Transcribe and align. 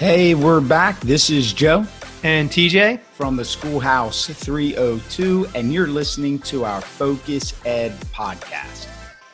Hey, 0.00 0.34
we're 0.34 0.62
back. 0.62 0.98
This 1.00 1.28
is 1.28 1.52
Joe 1.52 1.84
and 2.22 2.48
TJ 2.48 3.00
from 3.00 3.36
the 3.36 3.44
Schoolhouse 3.44 4.28
302, 4.28 5.48
and 5.54 5.74
you're 5.74 5.88
listening 5.88 6.38
to 6.38 6.64
our 6.64 6.80
Focus 6.80 7.52
Ed 7.66 7.92
podcast. 8.10 8.86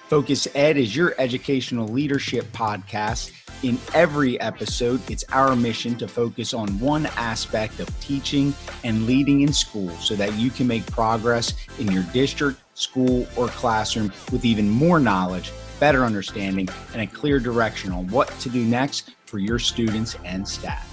Focus 0.09 0.49
Ed 0.57 0.77
is 0.77 0.97
your 0.97 1.15
educational 1.19 1.87
leadership 1.87 2.47
podcast. 2.47 3.31
In 3.63 3.79
every 3.95 4.41
episode, 4.41 5.09
it's 5.09 5.23
our 5.31 5.55
mission 5.55 5.95
to 5.99 6.09
focus 6.09 6.53
on 6.53 6.81
one 6.81 7.07
aspect 7.17 7.79
of 7.79 7.89
teaching 8.01 8.53
and 8.83 9.07
leading 9.07 9.43
in 9.43 9.53
school 9.53 9.91
so 9.91 10.17
that 10.17 10.35
you 10.35 10.51
can 10.51 10.67
make 10.67 10.85
progress 10.91 11.55
in 11.79 11.93
your 11.93 12.03
district, 12.13 12.61
school, 12.75 13.29
or 13.37 13.47
classroom 13.47 14.13
with 14.33 14.45
even 14.45 14.69
more 14.69 14.99
knowledge, 14.99 15.53
better 15.79 16.05
understanding, 16.05 16.69
and 16.93 17.03
a 17.03 17.07
clear 17.07 17.39
direction 17.39 17.93
on 17.93 18.07
what 18.09 18.29
to 18.41 18.49
do 18.49 18.65
next 18.65 19.15
for 19.27 19.39
your 19.39 19.59
students 19.59 20.17
and 20.25 20.47
staff. 20.47 20.93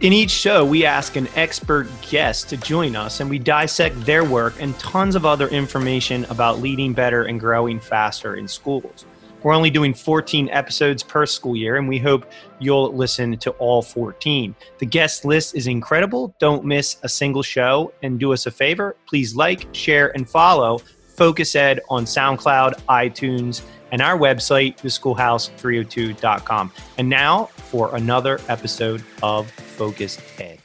In 0.00 0.14
each 0.14 0.30
show, 0.30 0.64
we 0.64 0.86
ask 0.86 1.16
an 1.16 1.28
expert 1.36 1.86
guest 2.10 2.48
to 2.48 2.56
join 2.56 2.96
us 2.96 3.20
and 3.20 3.28
we 3.28 3.38
dissect 3.38 4.00
their 4.06 4.24
work 4.24 4.54
and 4.58 4.78
tons 4.78 5.14
of 5.14 5.26
other 5.26 5.46
information 5.48 6.24
about 6.30 6.60
leading 6.60 6.94
better 6.94 7.24
and 7.24 7.38
growing 7.38 7.78
faster 7.78 8.36
in 8.36 8.48
schools. 8.48 9.04
We're 9.42 9.54
only 9.54 9.70
doing 9.70 9.94
14 9.94 10.50
episodes 10.50 11.02
per 11.02 11.24
school 11.24 11.56
year, 11.56 11.76
and 11.76 11.88
we 11.88 11.98
hope 11.98 12.30
you'll 12.58 12.92
listen 12.94 13.38
to 13.38 13.50
all 13.52 13.80
14. 13.80 14.54
The 14.78 14.86
guest 14.86 15.24
list 15.24 15.54
is 15.54 15.66
incredible. 15.66 16.34
Don't 16.38 16.64
miss 16.64 16.98
a 17.02 17.08
single 17.08 17.42
show. 17.42 17.92
And 18.02 18.20
do 18.20 18.32
us 18.32 18.46
a 18.46 18.50
favor 18.50 18.96
please 19.06 19.34
like, 19.34 19.66
share, 19.72 20.14
and 20.14 20.28
follow 20.28 20.80
Focus 21.20 21.54
Ed 21.54 21.80
on 21.90 22.06
SoundCloud, 22.06 22.80
iTunes, 22.88 23.60
and 23.92 24.00
our 24.00 24.16
website, 24.16 24.78
theschoolhouse302.com. 24.78 26.72
And 26.96 27.10
now 27.10 27.44
for 27.44 27.94
another 27.94 28.40
episode 28.48 29.04
of 29.22 29.50
Focus 29.50 30.18
Ed. 30.38 30.59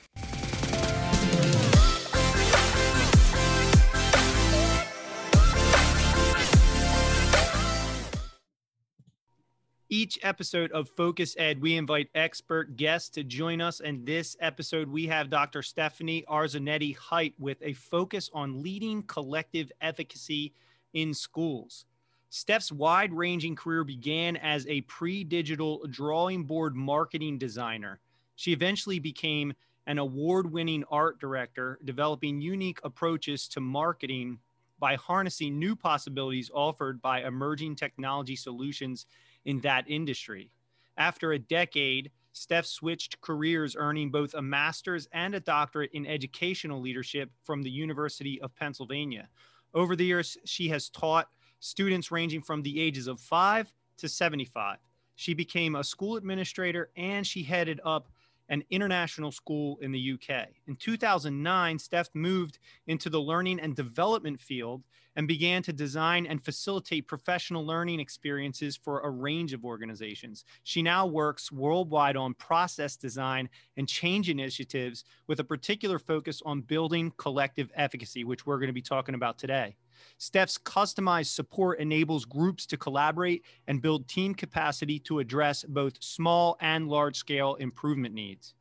Each 10.15 10.23
episode 10.23 10.71
of 10.71 10.87
Focus 10.87 11.35
Ed, 11.37 11.61
we 11.61 11.75
invite 11.75 12.07
expert 12.15 12.77
guests 12.77 13.09
to 13.09 13.23
join 13.23 13.59
us. 13.59 13.81
And 13.81 14.05
this 14.05 14.37
episode, 14.39 14.87
we 14.87 15.05
have 15.07 15.29
Dr. 15.29 15.61
Stephanie 15.61 16.23
Arzonetti 16.29 16.95
Hite 16.95 17.33
with 17.37 17.57
a 17.61 17.73
focus 17.73 18.29
on 18.33 18.63
leading 18.63 19.03
collective 19.03 19.73
efficacy 19.81 20.53
in 20.93 21.13
schools. 21.13 21.85
Steph's 22.29 22.71
wide 22.71 23.11
ranging 23.11 23.57
career 23.57 23.83
began 23.83 24.37
as 24.37 24.65
a 24.67 24.81
pre 24.81 25.25
digital 25.25 25.85
drawing 25.89 26.45
board 26.45 26.77
marketing 26.77 27.37
designer. 27.37 27.99
She 28.37 28.53
eventually 28.53 28.99
became 28.99 29.51
an 29.85 29.97
award 29.97 30.49
winning 30.49 30.85
art 30.89 31.19
director, 31.19 31.77
developing 31.83 32.39
unique 32.39 32.79
approaches 32.85 33.49
to 33.49 33.59
marketing 33.59 34.39
by 34.79 34.95
harnessing 34.95 35.59
new 35.59 35.75
possibilities 35.75 36.51
offered 36.53 37.01
by 37.01 37.23
emerging 37.23 37.75
technology 37.75 38.37
solutions 38.37 39.07
in 39.45 39.59
that 39.61 39.85
industry. 39.87 40.51
After 40.97 41.31
a 41.31 41.39
decade, 41.39 42.11
Steph 42.33 42.65
switched 42.65 43.21
careers, 43.21 43.75
earning 43.77 44.11
both 44.11 44.33
a 44.33 44.41
master's 44.41 45.07
and 45.13 45.33
a 45.35 45.39
doctorate 45.39 45.91
in 45.93 46.05
educational 46.05 46.81
leadership 46.81 47.31
from 47.43 47.61
the 47.61 47.69
University 47.69 48.41
of 48.41 48.55
Pennsylvania. 48.55 49.29
Over 49.73 49.95
the 49.95 50.05
years, 50.05 50.37
she 50.45 50.67
has 50.69 50.89
taught 50.89 51.29
students 51.59 52.11
ranging 52.11 52.41
from 52.41 52.61
the 52.61 52.81
ages 52.81 53.07
of 53.07 53.19
five 53.19 53.71
to 53.97 54.09
75. 54.09 54.77
She 55.15 55.33
became 55.33 55.75
a 55.75 55.83
school 55.83 56.17
administrator 56.17 56.89
and 56.97 57.25
she 57.25 57.43
headed 57.43 57.79
up 57.85 58.09
an 58.49 58.63
international 58.69 59.31
school 59.31 59.77
in 59.81 59.91
the 59.91 60.13
UK. 60.13 60.47
In 60.67 60.75
2009, 60.75 61.79
Steph 61.79 62.09
moved 62.13 62.59
into 62.87 63.09
the 63.09 63.19
learning 63.19 63.59
and 63.59 63.75
development 63.75 64.39
field 64.39 64.83
and 65.15 65.27
began 65.27 65.63
to 65.63 65.73
design 65.73 66.25
and 66.25 66.43
facilitate 66.43 67.07
professional 67.07 67.65
learning 67.65 67.99
experiences 67.99 68.75
for 68.75 68.99
a 69.01 69.09
range 69.09 69.53
of 69.53 69.63
organizations. 69.63 70.43
She 70.63 70.81
now 70.81 71.05
works 71.05 71.51
worldwide 71.51 72.17
on 72.17 72.33
process 72.33 72.95
design 72.97 73.49
and 73.77 73.87
change 73.87 74.29
initiatives 74.29 75.05
with 75.27 75.39
a 75.39 75.43
particular 75.43 75.99
focus 75.99 76.41
on 76.45 76.61
building 76.61 77.13
collective 77.17 77.71
efficacy, 77.75 78.23
which 78.23 78.45
we're 78.45 78.59
going 78.59 78.67
to 78.67 78.73
be 78.73 78.81
talking 78.81 79.15
about 79.15 79.37
today. 79.37 79.75
Steph's 80.17 80.57
customized 80.57 81.33
support 81.33 81.79
enables 81.79 82.25
groups 82.25 82.65
to 82.67 82.77
collaborate 82.77 83.43
and 83.67 83.81
build 83.81 84.07
team 84.07 84.33
capacity 84.33 84.99
to 84.99 85.19
address 85.19 85.63
both 85.63 86.01
small 86.03 86.57
and 86.61 86.87
large 86.87 87.17
scale 87.17 87.55
improvement 87.55 88.13
needs. 88.13 88.53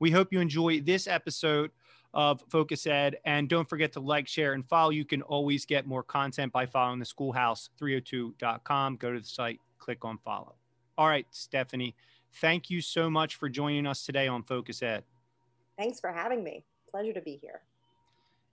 We 0.00 0.10
hope 0.10 0.32
you 0.32 0.40
enjoy 0.40 0.80
this 0.80 1.06
episode 1.06 1.70
of 2.14 2.42
Focus 2.48 2.86
Ed. 2.86 3.16
And 3.24 3.48
don't 3.48 3.68
forget 3.68 3.92
to 3.94 4.00
like, 4.00 4.28
share, 4.28 4.54
and 4.54 4.66
follow. 4.66 4.90
You 4.90 5.04
can 5.04 5.22
always 5.22 5.66
get 5.66 5.86
more 5.86 6.02
content 6.02 6.52
by 6.52 6.66
following 6.66 7.00
the 7.00 7.04
schoolhouse302.com. 7.04 8.96
Go 8.96 9.12
to 9.12 9.20
the 9.20 9.26
site, 9.26 9.60
click 9.78 10.04
on 10.04 10.18
follow. 10.18 10.54
All 10.96 11.08
right, 11.08 11.26
Stephanie, 11.30 11.96
thank 12.40 12.70
you 12.70 12.80
so 12.80 13.10
much 13.10 13.34
for 13.34 13.48
joining 13.48 13.86
us 13.86 14.06
today 14.06 14.28
on 14.28 14.44
Focus 14.44 14.82
Ed. 14.82 15.02
Thanks 15.76 15.98
for 15.98 16.12
having 16.12 16.44
me. 16.44 16.64
Pleasure 16.88 17.12
to 17.12 17.20
be 17.20 17.36
here. 17.36 17.62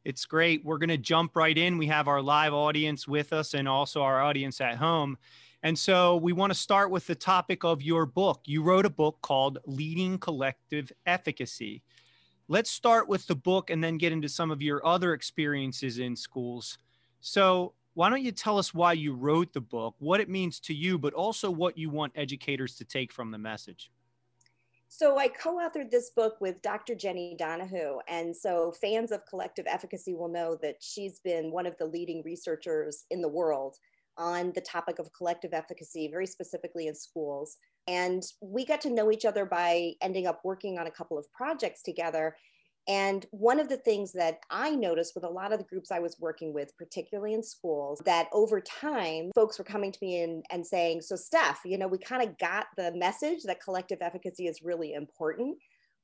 It's 0.04 0.26
great. 0.26 0.66
We're 0.66 0.80
going 0.80 0.90
to 0.90 0.98
jump 0.98 1.36
right 1.36 1.58
in. 1.58 1.78
We 1.78 1.88
have 1.88 2.08
our 2.08 2.22
live 2.22 2.54
audience 2.54 3.08
with 3.08 3.34
us 3.34 3.54
and 3.54 3.68
also 3.68 4.02
our 4.02 4.22
audience 4.22 4.60
at 4.60 4.78
home. 4.78 5.18
And 5.64 5.78
so 5.78 6.16
we 6.18 6.34
want 6.34 6.52
to 6.52 6.58
start 6.58 6.90
with 6.90 7.06
the 7.06 7.14
topic 7.14 7.64
of 7.64 7.84
your 7.84 8.08
book. 8.08 8.42
You 8.46 8.64
wrote 8.64 8.86
a 8.86 8.90
book 8.90 9.20
called 9.22 9.60
Leading 9.66 10.18
Collective 10.18 10.92
Efficacy. 11.06 11.84
Let's 12.48 12.72
start 12.72 13.08
with 13.08 13.28
the 13.28 13.36
book 13.36 13.70
and 13.70 13.84
then 13.84 13.98
get 13.98 14.12
into 14.12 14.28
some 14.28 14.50
of 14.50 14.62
your 14.62 14.86
other 14.86 15.14
experiences 15.14 16.00
in 16.00 16.16
schools. 16.16 16.80
So, 17.20 17.74
why 17.94 18.10
don't 18.10 18.24
you 18.24 18.32
tell 18.32 18.58
us 18.58 18.74
why 18.74 18.94
you 18.94 19.14
wrote 19.14 19.54
the 19.54 19.62
book, 19.62 19.96
what 20.00 20.22
it 20.22 20.30
means 20.30 20.62
to 20.62 20.74
you, 20.74 20.98
but 20.98 21.14
also 21.14 21.52
what 21.52 21.78
you 21.78 21.90
want 21.90 22.14
educators 22.16 22.76
to 22.78 22.86
take 22.86 23.12
from 23.12 23.32
the 23.32 23.38
message? 23.38 23.92
So 24.94 25.18
I 25.18 25.30
co-authored 25.30 25.90
this 25.90 26.10
book 26.10 26.36
with 26.42 26.62
Dr. 26.62 26.96
Jenni 26.96 27.38
Donohoo. 27.40 28.00
And 28.10 28.36
so 28.36 28.74
fans 28.82 29.14
of 29.14 29.26
collective 29.26 29.66
efficacy 29.66 30.14
will 30.14 30.28
know 30.28 30.58
that 30.62 30.76
she's 30.82 31.22
been 31.22 31.50
one 31.50 31.66
of 31.66 31.78
the 31.78 31.86
leading 31.86 32.22
researchers 32.26 33.06
in 33.10 33.22
the 33.22 33.30
world 33.30 33.78
on 34.18 34.52
the 34.54 34.60
topic 34.60 35.00
of 35.00 35.14
collective 35.14 35.54
efficacy, 35.54 36.10
very 36.10 36.28
specifically 36.28 36.88
in 36.88 36.94
schools. 36.94 37.56
And 37.88 38.22
we 38.42 38.66
got 38.66 38.82
to 38.82 38.90
know 38.90 39.14
each 39.14 39.24
other 39.24 39.46
by 39.46 39.94
ending 40.02 40.28
up 40.28 40.42
working 40.44 40.78
on 40.78 40.88
a 40.88 40.92
couple 40.92 41.18
of 41.18 41.32
projects 41.32 41.84
together. 41.84 42.36
And 42.88 43.26
one 43.32 43.60
of 43.60 43.70
the 43.70 43.78
things 43.78 44.12
that 44.14 44.40
I 44.50 44.72
noticed 44.72 45.14
with 45.14 45.24
a 45.24 45.30
lot 45.30 45.54
of 45.54 45.60
the 45.60 45.66
groups 45.66 45.92
I 45.92 46.00
was 46.00 46.18
working 46.20 46.54
with, 46.54 46.76
particularly 46.78 47.34
in 47.34 47.44
schools, 47.44 48.02
that 48.06 48.28
over 48.34 48.60
time, 48.60 49.32
folks 49.36 49.60
were 49.60 49.66
coming 49.66 49.92
to 49.92 50.00
me 50.02 50.22
and, 50.22 50.44
and 50.50 50.66
saying, 50.66 51.02
So, 51.02 51.16
Steph, 51.16 51.62
you 51.64 51.78
know, 51.78 51.88
we 51.88 52.00
kind 52.00 52.28
of 52.28 52.38
got 52.40 52.68
the 52.78 52.92
message 52.96 53.44
that 53.44 53.64
collective 53.64 54.00
efficacy 54.02 54.48
is 54.48 54.62
really 54.64 54.94
important. 54.94 55.58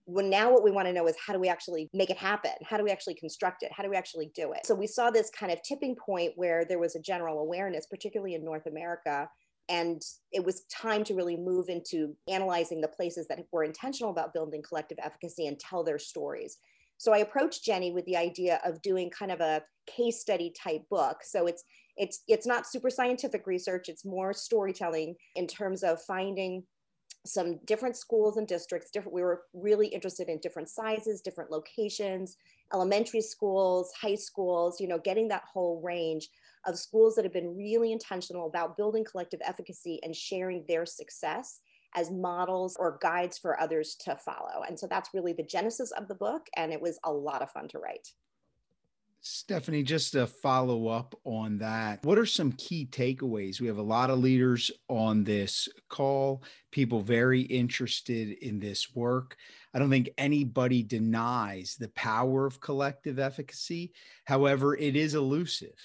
Well, 0.06 0.26
now 0.26 0.52
what 0.54 0.64
we 0.64 0.72
want 0.72 0.88
to 0.88 0.94
know 0.94 1.08
is 1.08 1.16
how 1.26 1.34
do 1.34 1.40
we 1.40 1.50
actually 1.50 1.90
make 1.94 2.10
it 2.10 2.18
happen? 2.18 2.52
How 2.64 2.78
do 2.78 2.84
we 2.84 2.92
actually 2.92 3.16
construct 3.16 3.64
it? 3.64 3.72
How 3.74 3.84
do 3.84 3.90
we 3.90 3.98
actually 3.98 4.32
do 4.36 4.54
it? 4.54 4.66
So, 4.66 4.76
we 4.76 4.88
saw 4.88 5.10
this 5.10 5.32
kind 5.32 5.52
of 5.52 5.62
tipping 5.64 5.96
point 5.96 6.34
where 6.36 6.64
there 6.64 6.80
was 6.80 6.96
a 6.96 7.02
general 7.02 7.40
awareness, 7.40 7.88
particularly 7.88 8.36
in 8.36 8.46
North 8.46 8.68
America, 8.68 9.28
and 9.70 10.02
it 10.32 10.44
was 10.44 10.64
time 10.66 11.04
to 11.06 11.16
really 11.16 11.36
move 11.36 11.70
into 11.70 12.16
analyzing 12.30 12.82
the 12.82 12.88
places 12.88 13.28
that 13.28 13.40
were 13.52 13.64
intentional 13.64 14.12
about 14.12 14.34
building 14.34 14.62
collective 14.62 14.98
efficacy 15.02 15.48
and 15.48 15.60
tell 15.60 15.84
their 15.84 16.00
stories. 16.00 16.58
So 16.98 17.14
I 17.14 17.20
approached 17.20 17.64
Jenny 17.64 17.92
with 17.92 18.06
the 18.06 18.18
idea 18.18 18.60
of 18.66 18.82
doing 18.82 19.10
kind 19.10 19.32
of 19.32 19.42
a 19.42 19.62
case 19.86 20.20
study 20.20 20.54
type 20.62 20.82
book. 20.90 21.18
So 21.24 21.48
it's 21.48 21.64
it's 21.96 22.24
it's 22.28 22.48
not 22.48 22.68
super 22.68 22.90
scientific 22.90 23.48
research, 23.48 23.90
it's 23.90 24.06
more 24.06 24.34
storytelling 24.34 25.16
in 25.36 25.48
terms 25.48 25.84
of 25.84 26.02
finding 26.04 26.64
some 27.26 27.60
different 27.66 27.96
schools 27.96 28.38
and 28.38 28.48
districts 28.48 28.90
different 28.92 29.14
we 29.14 29.22
were 29.22 29.44
really 29.54 29.88
interested 29.88 30.30
in 30.30 30.40
different 30.40 30.70
sizes 30.70 31.22
different 31.22 31.52
locations 31.52 32.38
elementary 32.74 33.22
schools 33.22 33.92
high 34.00 34.16
schools 34.16 34.80
you 34.80 34.88
know 34.88 35.00
getting 35.00 35.28
that 35.28 35.44
whole 35.52 35.82
range 35.84 36.30
of 36.68 36.78
schools 36.78 37.16
that 37.16 37.26
have 37.26 37.34
been 37.34 37.58
really 37.58 37.92
intentional 37.92 38.48
about 38.48 38.78
building 38.78 39.04
collective 39.04 39.40
efficacy 39.44 40.00
and 40.04 40.16
sharing 40.16 40.64
their 40.68 40.86
success 40.86 41.62
as 41.96 42.12
models 42.12 42.76
or 42.78 43.00
guides 43.02 43.38
for 43.38 43.60
others 43.60 43.96
to 43.96 44.16
follow. 44.18 44.64
And 44.68 44.78
so 44.78 44.88
that's 44.88 45.14
really 45.14 45.34
the 45.34 45.44
genesis 45.44 45.92
of 45.92 46.08
the 46.08 46.16
book. 46.16 46.48
And 46.56 46.72
it 46.72 46.82
was 46.82 47.00
a 47.04 47.12
lot 47.12 47.42
of 47.42 47.50
fun 47.50 47.68
to 47.70 47.80
write. 47.80 48.08
Stephanie, 49.22 49.84
just 49.84 50.12
to 50.14 50.28
follow 50.28 50.88
up 50.88 51.16
on 51.26 51.58
that, 51.58 52.06
what 52.06 52.20
are 52.20 52.26
some 52.26 52.52
key 52.54 52.88
takeaways? 52.90 53.60
We 53.60 53.68
have 53.68 53.78
a 53.78 53.82
lot 53.82 54.10
of 54.10 54.20
leaders 54.20 54.72
on 54.88 55.24
this 55.24 55.68
call, 55.90 56.44
people 56.72 57.02
very 57.02 57.42
interested 57.42 58.38
in 58.44 58.60
this 58.60 58.96
work. 58.96 59.36
I 59.74 59.80
don't 59.80 59.90
think 59.90 60.12
anybody 60.18 60.84
denies 60.84 61.76
the 61.80 61.90
power 61.90 62.46
of 62.46 62.62
collective 62.62 63.20
efficacy. 63.20 63.92
However, 64.26 64.78
it 64.78 64.96
is 64.96 65.16
elusive 65.16 65.76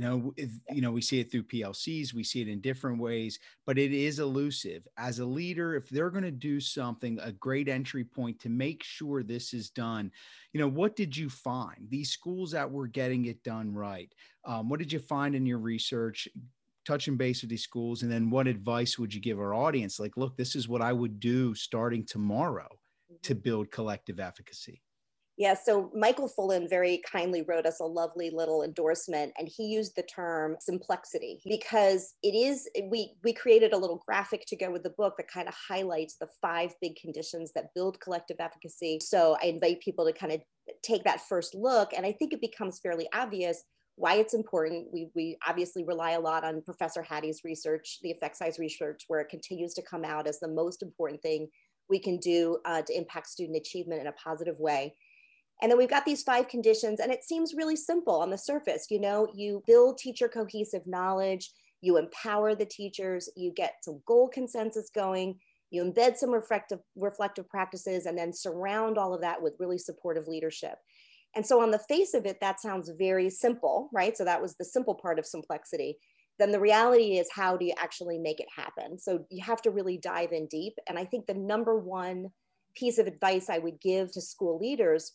you 0.00 0.06
know 0.06 0.32
you 0.70 0.80
know 0.80 0.90
we 0.90 1.02
see 1.02 1.20
it 1.20 1.30
through 1.30 1.42
plcs 1.42 2.14
we 2.14 2.24
see 2.24 2.40
it 2.40 2.48
in 2.48 2.60
different 2.60 2.98
ways 2.98 3.38
but 3.66 3.78
it 3.78 3.92
is 3.92 4.18
elusive. 4.18 4.88
As 4.96 5.18
a 5.18 5.24
leader 5.24 5.74
if 5.74 5.90
they're 5.90 6.10
going 6.10 6.24
to 6.24 6.30
do 6.30 6.58
something 6.58 7.18
a 7.20 7.32
great 7.32 7.68
entry 7.68 8.04
point 8.04 8.40
to 8.40 8.48
make 8.48 8.82
sure 8.82 9.22
this 9.22 9.52
is 9.52 9.68
done 9.68 10.10
you 10.52 10.60
know 10.60 10.68
what 10.68 10.96
did 10.96 11.14
you 11.14 11.28
find? 11.28 11.86
These 11.88 12.10
schools 12.10 12.50
that 12.52 12.70
were 12.70 12.86
getting 12.86 13.26
it 13.26 13.42
done 13.42 13.74
right 13.74 14.12
um, 14.46 14.70
what 14.70 14.78
did 14.78 14.90
you 14.90 15.00
find 15.00 15.34
in 15.34 15.44
your 15.44 15.58
research 15.58 16.26
touching 16.86 17.18
base 17.18 17.42
with 17.42 17.50
these 17.50 17.62
schools 17.62 18.02
and 18.02 18.10
then 18.10 18.30
what 18.30 18.46
advice 18.46 18.98
would 18.98 19.12
you 19.12 19.20
give 19.20 19.38
our 19.38 19.52
audience? 19.52 20.00
Like 20.00 20.16
look 20.16 20.34
this 20.36 20.56
is 20.56 20.66
what 20.66 20.80
i 20.80 20.92
would 20.94 21.20
do 21.20 21.54
starting 21.54 22.06
tomorrow 22.06 22.68
to 23.22 23.34
mm-hmm. 23.34 23.42
build 23.42 23.70
collective 23.70 24.18
efficacy 24.18 24.80
yeah, 25.40 25.54
so 25.54 25.90
Michael 25.94 26.28
Fullan 26.28 26.68
very 26.68 27.00
kindly 27.10 27.40
wrote 27.40 27.64
us 27.64 27.80
a 27.80 27.84
lovely 27.84 28.28
little 28.28 28.62
endorsement, 28.62 29.32
and 29.38 29.48
he 29.48 29.68
used 29.68 29.96
the 29.96 30.02
term 30.02 30.54
simplexity 30.60 31.38
because 31.46 32.12
it 32.22 32.34
is 32.34 32.68
we 32.90 33.14
we 33.24 33.32
created 33.32 33.72
a 33.72 33.78
little 33.78 34.02
graphic 34.06 34.44
to 34.48 34.56
go 34.56 34.70
with 34.70 34.82
the 34.82 34.90
book 34.98 35.14
that 35.16 35.28
kind 35.28 35.48
of 35.48 35.54
highlights 35.54 36.16
the 36.20 36.28
five 36.42 36.74
big 36.82 36.94
conditions 36.96 37.52
that 37.54 37.72
build 37.74 37.98
collective 38.00 38.36
efficacy. 38.38 38.98
So 39.00 39.38
I 39.42 39.46
invite 39.46 39.80
people 39.80 40.04
to 40.04 40.12
kind 40.12 40.30
of 40.30 40.42
take 40.82 41.04
that 41.04 41.22
first 41.26 41.54
look, 41.54 41.94
and 41.96 42.04
I 42.04 42.12
think 42.12 42.34
it 42.34 42.42
becomes 42.42 42.78
fairly 42.78 43.08
obvious 43.14 43.64
why 43.96 44.16
it's 44.16 44.34
important. 44.34 44.88
We, 44.92 45.08
we 45.14 45.38
obviously 45.48 45.84
rely 45.84 46.10
a 46.10 46.20
lot 46.20 46.44
on 46.44 46.60
Professor 46.60 47.00
Hattie's 47.02 47.40
research, 47.44 48.00
the 48.02 48.10
effect 48.10 48.36
size 48.36 48.58
research, 48.58 49.04
where 49.08 49.20
it 49.20 49.30
continues 49.30 49.72
to 49.72 49.82
come 49.90 50.04
out 50.04 50.26
as 50.26 50.38
the 50.38 50.48
most 50.48 50.82
important 50.82 51.22
thing 51.22 51.48
we 51.88 51.98
can 51.98 52.18
do 52.18 52.58
uh, 52.66 52.82
to 52.82 52.94
impact 52.94 53.28
student 53.28 53.56
achievement 53.56 54.02
in 54.02 54.06
a 54.06 54.12
positive 54.12 54.58
way. 54.58 54.94
And 55.62 55.70
then 55.70 55.78
we've 55.78 55.90
got 55.90 56.06
these 56.06 56.22
five 56.22 56.48
conditions, 56.48 57.00
and 57.00 57.12
it 57.12 57.24
seems 57.24 57.54
really 57.54 57.76
simple 57.76 58.20
on 58.20 58.30
the 58.30 58.38
surface. 58.38 58.86
You 58.90 59.00
know, 59.00 59.28
you 59.34 59.62
build 59.66 59.98
teacher 59.98 60.28
cohesive 60.28 60.86
knowledge, 60.86 61.52
you 61.82 61.98
empower 61.98 62.54
the 62.54 62.66
teachers, 62.66 63.28
you 63.36 63.52
get 63.52 63.74
some 63.82 64.00
goal 64.06 64.28
consensus 64.28 64.90
going, 64.94 65.38
you 65.70 65.84
embed 65.84 66.16
some 66.16 66.30
reflective, 66.30 66.80
reflective 66.96 67.48
practices, 67.48 68.06
and 68.06 68.16
then 68.18 68.32
surround 68.32 68.98
all 68.98 69.14
of 69.14 69.20
that 69.20 69.40
with 69.40 69.56
really 69.58 69.78
supportive 69.78 70.26
leadership. 70.28 70.76
And 71.36 71.46
so, 71.46 71.60
on 71.60 71.70
the 71.70 71.78
face 71.78 72.14
of 72.14 72.26
it, 72.26 72.40
that 72.40 72.60
sounds 72.60 72.90
very 72.98 73.30
simple, 73.30 73.88
right? 73.92 74.16
So, 74.16 74.24
that 74.24 74.42
was 74.42 74.56
the 74.56 74.64
simple 74.64 74.94
part 74.94 75.18
of 75.18 75.26
simplexity. 75.26 75.94
Then 76.38 76.50
the 76.52 76.60
reality 76.60 77.18
is, 77.18 77.28
how 77.32 77.56
do 77.56 77.66
you 77.66 77.74
actually 77.78 78.18
make 78.18 78.40
it 78.40 78.48
happen? 78.54 78.98
So, 78.98 79.24
you 79.30 79.44
have 79.44 79.62
to 79.62 79.70
really 79.70 79.98
dive 79.98 80.32
in 80.32 80.46
deep. 80.46 80.74
And 80.88 80.98
I 80.98 81.04
think 81.04 81.26
the 81.26 81.34
number 81.34 81.76
one 81.78 82.30
piece 82.74 82.98
of 82.98 83.06
advice 83.06 83.48
I 83.48 83.58
would 83.58 83.80
give 83.80 84.10
to 84.12 84.20
school 84.20 84.58
leaders 84.58 85.12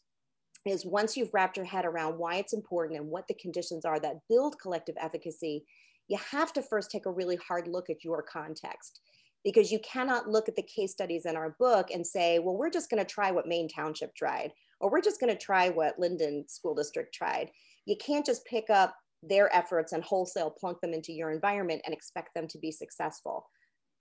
is 0.66 0.86
once 0.86 1.16
you've 1.16 1.34
wrapped 1.34 1.58
your 1.58 1.66
head 1.66 1.86
around 1.86 2.18
why 2.18 2.36
it's 2.36 2.54
important 2.54 3.00
and 3.00 3.10
what 3.10 3.28
the 3.28 3.36
conditions 3.36 3.86
are 3.86 4.00
that 4.00 4.20
build 4.30 4.60
collective 4.60 4.96
efficacy, 5.00 5.66
you 6.08 6.18
have 6.32 6.54
to 6.54 6.62
first 6.62 6.92
take 6.92 7.06
a 7.06 7.12
really 7.12 7.36
hard 7.36 7.68
look 7.68 7.90
at 7.90 8.04
your 8.04 8.24
context 8.24 9.00
because 9.44 9.72
you 9.72 9.80
cannot 9.80 10.28
look 10.28 10.50
at 10.50 10.56
the 10.56 10.64
case 10.64 10.92
studies 10.92 11.26
in 11.26 11.36
our 11.36 11.56
book 11.60 11.92
and 11.94 12.06
say, 12.06 12.40
well, 12.40 12.58
we're 12.58 12.70
just 12.70 12.90
going 12.90 13.04
to 13.04 13.10
try 13.10 13.30
what 13.30 13.48
Maine 13.48 13.70
Township 13.70 14.16
tried, 14.16 14.52
or 14.80 14.90
we're 14.90 15.02
just 15.02 15.20
going 15.20 15.32
to 15.32 15.40
try 15.40 15.70
what 15.70 16.00
Linden 16.00 16.46
School 16.48 16.74
District 16.74 17.14
tried. 17.14 17.52
You 17.86 17.96
can't 17.98 18.26
just 18.26 18.46
pick 18.46 18.72
up 18.72 18.96
their 19.22 19.56
efforts 19.56 19.92
and 19.92 20.04
wholesale 20.04 20.50
plunk 20.50 20.82
them 20.82 20.94
into 20.94 21.14
your 21.14 21.32
environment 21.32 21.82
and 21.86 21.94
expect 21.94 22.30
them 22.34 22.48
to 22.48 22.58
be 22.58 22.72
successful. 22.72 23.46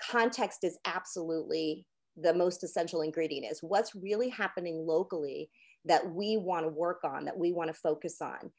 Context 0.03 0.65
is 0.65 0.79
absolutely 0.87 1.87
the 2.17 2.35
most 2.35 2.65
essential 2.65 3.03
ingredient 3.03 3.51
is 3.51 3.59
what's 3.61 3.95
really 3.95 4.29
happening 4.29 4.87
locally 4.87 5.51
that 5.85 6.13
we 6.13 6.37
want 6.37 6.65
to 6.65 6.69
work 6.69 7.01
on, 7.05 7.25
that 7.25 7.39
we 7.39 7.53
want 7.53 7.69
to 7.69 7.75
focus 7.75 8.21
on. 8.21 8.51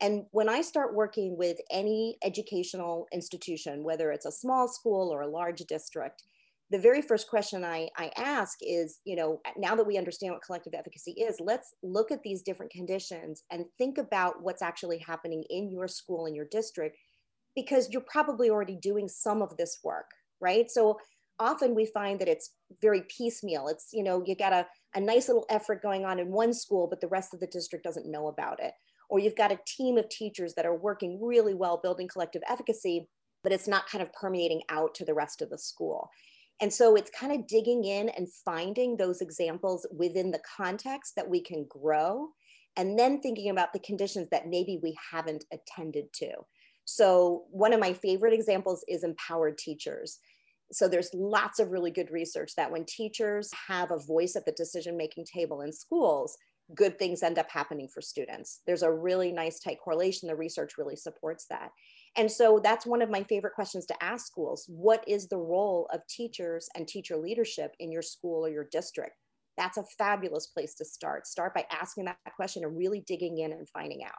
And 0.00 0.24
when 0.32 0.48
I 0.48 0.60
start 0.60 0.94
working 0.94 1.36
with 1.38 1.58
any 1.70 2.18
educational 2.24 3.06
institution, 3.12 3.84
whether 3.84 4.10
it's 4.10 4.26
a 4.26 4.32
small 4.32 4.68
school 4.68 5.10
or 5.12 5.22
a 5.22 5.28
large 5.28 5.60
district, 5.60 6.22
the 6.70 6.78
very 6.78 7.02
first 7.02 7.28
question 7.28 7.64
I, 7.64 7.88
I 7.96 8.10
ask 8.16 8.58
is, 8.60 8.98
you 9.04 9.16
know, 9.16 9.40
now 9.56 9.76
that 9.76 9.86
we 9.86 9.98
understand 9.98 10.32
what 10.32 10.42
collective 10.42 10.74
efficacy 10.74 11.12
is, 11.12 11.36
let's 11.38 11.74
look 11.82 12.10
at 12.10 12.22
these 12.22 12.42
different 12.42 12.72
conditions 12.72 13.44
and 13.50 13.66
think 13.78 13.98
about 13.98 14.42
what's 14.42 14.62
actually 14.62 14.98
happening 14.98 15.44
in 15.50 15.70
your 15.70 15.86
school, 15.86 16.26
in 16.26 16.34
your 16.34 16.46
district, 16.50 16.96
because 17.54 17.90
you're 17.90 18.02
probably 18.02 18.50
already 18.50 18.76
doing 18.76 19.08
some 19.08 19.42
of 19.42 19.56
this 19.56 19.78
work, 19.84 20.10
right? 20.40 20.70
So 20.70 20.98
often 21.38 21.74
we 21.74 21.86
find 21.86 22.20
that 22.20 22.28
it's 22.28 22.50
very 22.80 23.02
piecemeal. 23.02 23.68
It's, 23.68 23.88
you 23.92 24.02
know, 24.02 24.22
you 24.26 24.36
got 24.36 24.52
a, 24.52 24.66
a 24.94 25.00
nice 25.00 25.28
little 25.28 25.46
effort 25.50 25.82
going 25.82 26.04
on 26.04 26.18
in 26.18 26.30
one 26.30 26.52
school, 26.52 26.86
but 26.88 27.00
the 27.00 27.08
rest 27.08 27.34
of 27.34 27.40
the 27.40 27.46
district 27.46 27.84
doesn't 27.84 28.10
know 28.10 28.28
about 28.28 28.62
it. 28.62 28.72
Or 29.10 29.18
you've 29.18 29.36
got 29.36 29.52
a 29.52 29.60
team 29.66 29.98
of 29.98 30.08
teachers 30.08 30.54
that 30.54 30.66
are 30.66 30.76
working 30.76 31.20
really 31.22 31.54
well 31.54 31.78
building 31.82 32.08
collective 32.08 32.42
efficacy, 32.48 33.08
but 33.42 33.52
it's 33.52 33.68
not 33.68 33.88
kind 33.88 34.02
of 34.02 34.12
permeating 34.12 34.62
out 34.70 34.94
to 34.94 35.04
the 35.04 35.14
rest 35.14 35.42
of 35.42 35.50
the 35.50 35.58
school. 35.58 36.08
And 36.60 36.72
so 36.72 36.94
it's 36.94 37.10
kind 37.10 37.32
of 37.32 37.46
digging 37.46 37.84
in 37.84 38.08
and 38.10 38.32
finding 38.44 38.96
those 38.96 39.20
examples 39.20 39.86
within 39.92 40.30
the 40.30 40.40
context 40.56 41.14
that 41.16 41.28
we 41.28 41.40
can 41.40 41.66
grow, 41.68 42.28
and 42.76 42.98
then 42.98 43.20
thinking 43.20 43.50
about 43.50 43.72
the 43.72 43.80
conditions 43.80 44.28
that 44.30 44.48
maybe 44.48 44.78
we 44.82 44.96
haven't 45.12 45.44
attended 45.52 46.06
to. 46.14 46.30
So, 46.86 47.44
one 47.50 47.72
of 47.72 47.80
my 47.80 47.92
favorite 47.92 48.34
examples 48.34 48.84
is 48.88 49.04
empowered 49.04 49.58
teachers 49.58 50.18
so 50.74 50.88
there's 50.88 51.10
lots 51.14 51.58
of 51.58 51.70
really 51.70 51.90
good 51.90 52.10
research 52.10 52.54
that 52.56 52.70
when 52.70 52.84
teachers 52.84 53.50
have 53.68 53.90
a 53.90 53.98
voice 53.98 54.36
at 54.36 54.44
the 54.44 54.52
decision 54.52 54.96
making 54.96 55.24
table 55.24 55.62
in 55.62 55.72
schools 55.72 56.36
good 56.74 56.98
things 56.98 57.22
end 57.22 57.38
up 57.38 57.50
happening 57.50 57.88
for 57.88 58.00
students. 58.00 58.62
There's 58.66 58.82
a 58.82 58.92
really 58.92 59.32
nice 59.32 59.60
tight 59.60 59.78
correlation. 59.82 60.28
The 60.28 60.36
research 60.36 60.78
really 60.78 60.96
supports 60.96 61.46
that. 61.50 61.70
And 62.16 62.30
so 62.30 62.60
that's 62.62 62.86
one 62.86 63.02
of 63.02 63.10
my 63.10 63.22
favorite 63.24 63.54
questions 63.54 63.86
to 63.86 64.02
ask 64.02 64.26
schools. 64.26 64.64
What 64.68 65.04
is 65.06 65.28
the 65.28 65.36
role 65.36 65.88
of 65.92 66.06
teachers 66.08 66.68
and 66.74 66.86
teacher 66.86 67.16
leadership 67.16 67.74
in 67.80 67.90
your 67.90 68.02
school 68.02 68.46
or 68.46 68.50
your 68.50 68.68
district? 68.70 69.16
That's 69.56 69.76
a 69.76 69.84
fabulous 69.98 70.46
place 70.46 70.74
to 70.76 70.84
start. 70.84 71.26
Start 71.26 71.54
by 71.54 71.66
asking 71.70 72.06
that 72.06 72.16
question 72.34 72.64
and 72.64 72.76
really 72.76 73.00
digging 73.06 73.38
in 73.38 73.52
and 73.52 73.68
finding 73.68 74.02
out. 74.04 74.12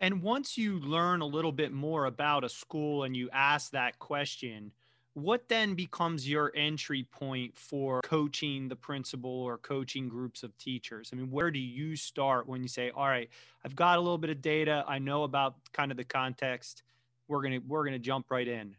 And 0.00 0.22
once 0.22 0.58
you 0.58 0.80
learn 0.80 1.20
a 1.20 1.26
little 1.26 1.52
bit 1.52 1.72
more 1.72 2.06
about 2.06 2.44
a 2.44 2.48
school 2.48 3.04
and 3.04 3.16
you 3.16 3.30
ask 3.32 3.70
that 3.70 3.98
question 4.00 4.72
what 5.14 5.48
then 5.48 5.74
becomes 5.74 6.28
your 6.28 6.52
entry 6.54 7.06
point 7.10 7.56
for 7.56 8.00
coaching 8.02 8.68
the 8.68 8.76
principal 8.76 9.30
or 9.30 9.58
coaching 9.58 10.08
groups 10.08 10.42
of 10.42 10.56
teachers? 10.58 11.10
I 11.12 11.16
mean 11.16 11.30
where 11.30 11.50
do 11.50 11.58
you 11.58 11.96
start 11.96 12.48
when 12.48 12.62
you 12.62 12.68
say 12.68 12.90
all 12.90 13.06
right 13.06 13.28
i've 13.64 13.76
got 13.76 13.98
a 13.98 14.00
little 14.00 14.18
bit 14.18 14.30
of 14.30 14.40
data. 14.40 14.84
I 14.86 14.98
know 14.98 15.24
about 15.24 15.56
kind 15.72 15.90
of 15.90 15.96
the 15.96 16.04
context. 16.04 16.82
We're 17.28 17.42
to 17.42 17.58
we're 17.58 17.88
to 17.88 17.98
jump 17.98 18.30
right 18.30 18.48
in 18.48 18.74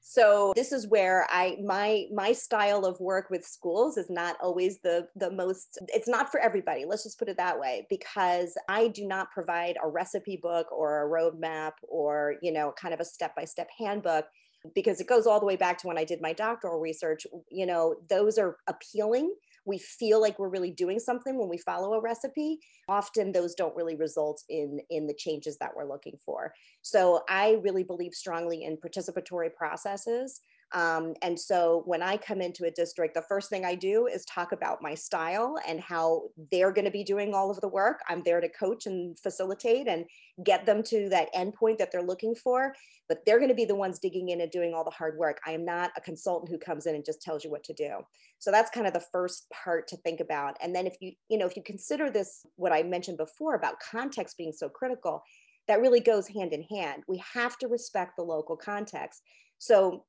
so 0.00 0.52
this 0.56 0.72
is 0.72 0.86
where 0.88 1.26
i 1.30 1.56
my 1.62 2.06
my 2.12 2.32
style 2.32 2.86
of 2.86 2.98
work 3.00 3.28
with 3.28 3.44
schools 3.44 3.98
is 3.98 4.08
not 4.08 4.36
always 4.40 4.78
the 4.80 5.06
the 5.16 5.30
most 5.30 5.78
it's 5.88 6.08
not 6.08 6.30
for 6.30 6.40
everybody. 6.40 6.84
Let's 6.84 7.02
just 7.02 7.18
put 7.18 7.28
it 7.28 7.36
that 7.36 7.58
way 7.58 7.86
because 7.90 8.56
i 8.68 8.88
do 8.88 9.06
not 9.06 9.30
provide 9.30 9.76
a 9.82 9.88
recipe 9.88 10.36
book 10.36 10.72
or 10.72 11.06
a 11.06 11.10
roadmap 11.10 11.72
or 11.82 12.36
you 12.42 12.50
know 12.50 12.72
kind 12.76 12.94
of 12.94 13.00
a 13.00 13.04
step 13.04 13.36
by 13.36 13.44
step 13.44 13.68
handbook 13.78 14.26
because 14.74 15.00
it 15.00 15.06
goes 15.06 15.26
all 15.26 15.40
the 15.40 15.46
way 15.46 15.56
back 15.56 15.78
to 15.78 15.86
when 15.86 15.98
I 15.98 16.04
did 16.04 16.20
my 16.20 16.32
doctoral 16.32 16.80
research. 16.80 17.26
You 17.50 17.66
know, 17.66 17.96
those 18.08 18.38
are 18.38 18.56
appealing. 18.68 19.34
We 19.66 19.78
feel 19.78 20.20
like 20.20 20.38
we're 20.38 20.48
really 20.48 20.70
doing 20.70 20.98
something 20.98 21.38
when 21.38 21.48
we 21.48 21.58
follow 21.58 21.94
a 21.94 22.00
recipe. 22.00 22.58
Often 22.88 23.32
those 23.32 23.54
don't 23.54 23.76
really 23.76 23.96
result 23.96 24.42
in 24.48 24.80
in 24.90 25.06
the 25.06 25.14
changes 25.14 25.58
that 25.58 25.70
we're 25.76 25.88
looking 25.88 26.18
for. 26.24 26.52
So 26.82 27.22
I 27.28 27.58
really 27.62 27.84
believe 27.84 28.14
strongly 28.14 28.64
in 28.64 28.76
participatory 28.76 29.54
processes. 29.54 30.40
Um, 30.72 31.14
and 31.22 31.38
so 31.38 31.82
when 31.86 32.02
I 32.02 32.16
come 32.16 32.40
into 32.40 32.64
a 32.64 32.70
district, 32.70 33.14
the 33.14 33.22
first 33.22 33.50
thing 33.50 33.64
I 33.64 33.74
do 33.74 34.06
is 34.06 34.24
talk 34.24 34.52
about 34.52 34.82
my 34.82 34.94
style 34.94 35.56
and 35.66 35.80
how 35.80 36.28
they're 36.52 36.72
going 36.72 36.84
to 36.84 36.92
be 36.92 37.02
doing 37.02 37.34
all 37.34 37.50
of 37.50 37.60
the 37.60 37.68
work. 37.68 38.00
I'm 38.08 38.22
there 38.22 38.40
to 38.40 38.48
coach 38.48 38.86
and 38.86 39.18
facilitate 39.18 39.88
and 39.88 40.04
get 40.44 40.66
them 40.66 40.82
to 40.84 41.08
that 41.08 41.32
endpoint 41.34 41.78
that 41.78 41.90
they're 41.90 42.02
looking 42.02 42.34
for. 42.34 42.72
But 43.08 43.24
they're 43.26 43.38
going 43.38 43.48
to 43.48 43.54
be 43.54 43.64
the 43.64 43.74
ones 43.74 43.98
digging 43.98 44.28
in 44.28 44.40
and 44.40 44.50
doing 44.50 44.72
all 44.72 44.84
the 44.84 44.90
hard 44.90 45.18
work. 45.18 45.40
I 45.44 45.50
am 45.50 45.64
not 45.64 45.90
a 45.96 46.00
consultant 46.00 46.50
who 46.50 46.58
comes 46.58 46.86
in 46.86 46.94
and 46.94 47.04
just 47.04 47.20
tells 47.20 47.44
you 47.44 47.50
what 47.50 47.64
to 47.64 47.72
do. 47.72 47.98
So 48.38 48.52
that's 48.52 48.70
kind 48.70 48.86
of 48.86 48.92
the 48.92 49.04
first 49.12 49.46
part 49.50 49.88
to 49.88 49.96
think 49.98 50.20
about. 50.20 50.56
And 50.62 50.72
then 50.74 50.86
if 50.86 50.96
you, 51.00 51.12
you 51.28 51.36
know, 51.36 51.46
if 51.46 51.56
you 51.56 51.64
consider 51.64 52.10
this, 52.10 52.46
what 52.54 52.72
I 52.72 52.84
mentioned 52.84 53.18
before 53.18 53.56
about 53.56 53.80
context 53.80 54.38
being 54.38 54.52
so 54.52 54.68
critical, 54.68 55.24
that 55.66 55.80
really 55.80 56.00
goes 56.00 56.28
hand 56.28 56.52
in 56.52 56.62
hand. 56.62 57.02
We 57.08 57.22
have 57.34 57.58
to 57.58 57.68
respect 57.68 58.12
the 58.16 58.22
local 58.22 58.56
context. 58.56 59.22
So 59.58 60.04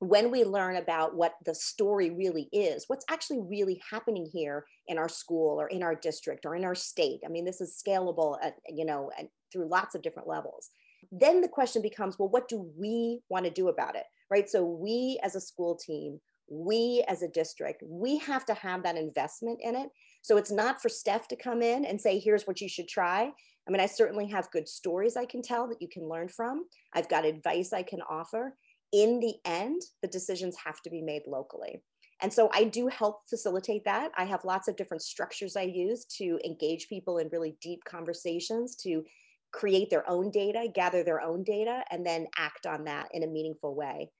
when 0.00 0.30
we 0.30 0.44
learn 0.44 0.76
about 0.76 1.16
what 1.16 1.34
the 1.44 1.54
story 1.54 2.10
really 2.10 2.48
is, 2.52 2.84
what's 2.86 3.04
actually 3.10 3.40
really 3.40 3.80
happening 3.90 4.28
here 4.32 4.64
in 4.86 4.96
our 4.96 5.08
school 5.08 5.60
or 5.60 5.66
in 5.68 5.82
our 5.82 5.94
district 5.94 6.46
or 6.46 6.54
in 6.54 6.64
our 6.64 6.74
state. 6.74 7.20
I 7.24 7.28
mean, 7.28 7.44
this 7.44 7.60
is 7.60 7.82
scalable, 7.84 8.38
at, 8.42 8.54
you 8.68 8.84
know, 8.84 9.10
through 9.52 9.68
lots 9.68 9.94
of 9.94 10.02
different 10.02 10.28
levels. 10.28 10.70
Then 11.10 11.40
the 11.40 11.48
question 11.48 11.82
becomes, 11.82 12.18
well, 12.18 12.28
what 12.28 12.48
do 12.48 12.70
we 12.76 13.20
want 13.28 13.44
to 13.44 13.50
do 13.50 13.68
about 13.68 13.96
it, 13.96 14.04
right? 14.30 14.48
So 14.48 14.64
we 14.64 15.18
as 15.24 15.34
a 15.34 15.40
school 15.40 15.74
team, 15.74 16.20
we 16.50 17.04
as 17.08 17.22
a 17.22 17.28
district, 17.28 17.82
we 17.86 18.18
have 18.18 18.44
to 18.46 18.54
have 18.54 18.82
that 18.84 18.96
investment 18.96 19.58
in 19.62 19.74
it. 19.74 19.88
So 20.22 20.36
it's 20.36 20.50
not 20.50 20.80
for 20.80 20.88
Steph 20.88 21.28
to 21.28 21.36
come 21.36 21.62
in 21.62 21.84
and 21.84 22.00
say, 22.00 22.18
here's 22.18 22.46
what 22.46 22.60
you 22.60 22.68
should 22.68 22.88
try. 22.88 23.32
I 23.66 23.70
mean, 23.70 23.80
I 23.80 23.86
certainly 23.86 24.26
have 24.28 24.50
good 24.50 24.66
stories 24.66 25.16
I 25.16 25.26
can 25.26 25.42
tell 25.42 25.68
that 25.68 25.82
you 25.82 25.88
can 25.88 26.08
learn 26.08 26.28
from. 26.28 26.64
I've 26.94 27.08
got 27.08 27.26
advice 27.26 27.72
I 27.72 27.82
can 27.82 28.00
offer. 28.08 28.54
In 28.92 29.20
the 29.20 29.34
end, 29.44 29.82
the 30.02 30.08
decisions 30.08 30.56
have 30.64 30.80
to 30.82 30.90
be 30.90 31.02
made 31.02 31.22
locally. 31.26 31.82
And 32.20 32.32
so 32.32 32.50
I 32.52 32.64
do 32.64 32.88
help 32.88 33.28
facilitate 33.28 33.84
that. 33.84 34.10
I 34.16 34.24
have 34.24 34.44
lots 34.44 34.66
of 34.66 34.76
different 34.76 35.02
structures 35.02 35.56
I 35.56 35.62
use 35.62 36.04
to 36.16 36.38
engage 36.44 36.88
people 36.88 37.18
in 37.18 37.28
really 37.30 37.56
deep 37.60 37.84
conversations, 37.84 38.74
to 38.76 39.04
create 39.52 39.88
their 39.88 40.08
own 40.10 40.30
data, 40.30 40.68
gather 40.74 41.02
their 41.04 41.20
own 41.20 41.44
data, 41.44 41.84
and 41.90 42.04
then 42.04 42.26
act 42.36 42.66
on 42.66 42.84
that 42.84 43.08
in 43.12 43.22
a 43.22 43.28
meaningful 43.28 43.74
way. 43.74 44.10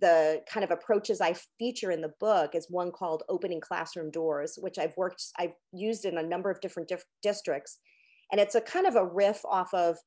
The 0.00 0.42
kind 0.48 0.62
of 0.62 0.70
approaches 0.70 1.20
I 1.20 1.34
feature 1.58 1.90
in 1.90 2.00
the 2.00 2.14
book 2.20 2.54
is 2.54 2.66
one 2.70 2.92
called 2.92 3.24
opening 3.28 3.60
classroom 3.60 4.10
doors, 4.10 4.56
which 4.60 4.78
I've 4.78 4.96
worked, 4.96 5.24
I've 5.36 5.54
used 5.72 6.04
in 6.04 6.18
a 6.18 6.22
number 6.22 6.50
of 6.50 6.60
different 6.60 6.88
dif- 6.88 7.04
districts. 7.22 7.78
And 8.30 8.40
it's 8.40 8.54
a 8.54 8.60
kind 8.60 8.86
of 8.86 8.94
a 8.94 9.06
riff 9.06 9.44
off 9.44 9.74
of 9.74 9.98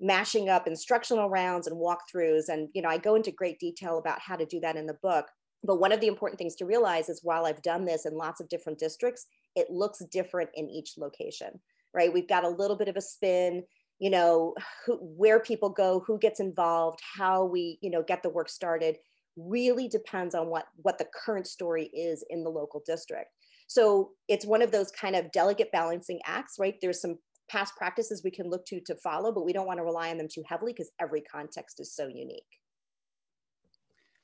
mashing 0.00 0.48
up 0.48 0.66
instructional 0.66 1.30
rounds 1.30 1.66
and 1.66 1.76
walkthroughs. 1.76 2.48
And, 2.48 2.68
you 2.74 2.82
know, 2.82 2.88
I 2.88 2.98
go 2.98 3.14
into 3.14 3.30
great 3.30 3.58
detail 3.58 3.98
about 3.98 4.20
how 4.20 4.36
to 4.36 4.46
do 4.46 4.60
that 4.60 4.76
in 4.76 4.86
the 4.86 4.98
book. 5.02 5.26
But 5.62 5.80
one 5.80 5.92
of 5.92 6.00
the 6.00 6.08
important 6.08 6.38
things 6.38 6.56
to 6.56 6.66
realize 6.66 7.08
is 7.08 7.20
while 7.22 7.46
I've 7.46 7.62
done 7.62 7.84
this 7.84 8.04
in 8.04 8.16
lots 8.16 8.40
of 8.40 8.48
different 8.48 8.78
districts, 8.78 9.26
it 9.56 9.70
looks 9.70 10.02
different 10.10 10.50
in 10.54 10.68
each 10.68 10.94
location, 10.98 11.58
right? 11.94 12.12
We've 12.12 12.28
got 12.28 12.44
a 12.44 12.48
little 12.48 12.76
bit 12.76 12.88
of 12.88 12.96
a 12.96 13.00
spin, 13.00 13.62
you 13.98 14.10
know, 14.10 14.54
who, 14.84 14.96
where 14.96 15.40
people 15.40 15.70
go, 15.70 16.02
who 16.06 16.18
gets 16.18 16.40
involved, 16.40 17.00
how 17.16 17.44
we, 17.44 17.78
you 17.80 17.90
know, 17.90 18.02
get 18.02 18.22
the 18.22 18.30
work 18.30 18.50
started 18.50 18.96
really 19.36 19.88
depends 19.88 20.34
on 20.34 20.48
what 20.48 20.66
what 20.82 20.98
the 20.98 21.08
current 21.12 21.46
story 21.46 21.86
is 21.86 22.24
in 22.30 22.44
the 22.44 22.50
local 22.50 22.82
district. 22.86 23.30
So 23.66 24.10
it's 24.28 24.46
one 24.46 24.62
of 24.62 24.70
those 24.70 24.90
kind 24.90 25.16
of 25.16 25.32
delicate 25.32 25.72
balancing 25.72 26.20
acts, 26.26 26.56
right? 26.58 26.74
There's 26.80 27.00
some 27.00 27.18
past 27.48 27.76
practices 27.76 28.22
we 28.24 28.30
can 28.30 28.48
look 28.48 28.64
to 28.66 28.80
to 28.80 28.94
follow, 28.96 29.32
but 29.32 29.44
we 29.44 29.52
don't 29.52 29.66
want 29.66 29.78
to 29.78 29.84
rely 29.84 30.10
on 30.10 30.18
them 30.18 30.28
too 30.28 30.42
heavily 30.46 30.72
because 30.72 30.90
every 31.00 31.20
context 31.20 31.80
is 31.80 31.94
so 31.94 32.06
unique. 32.06 32.42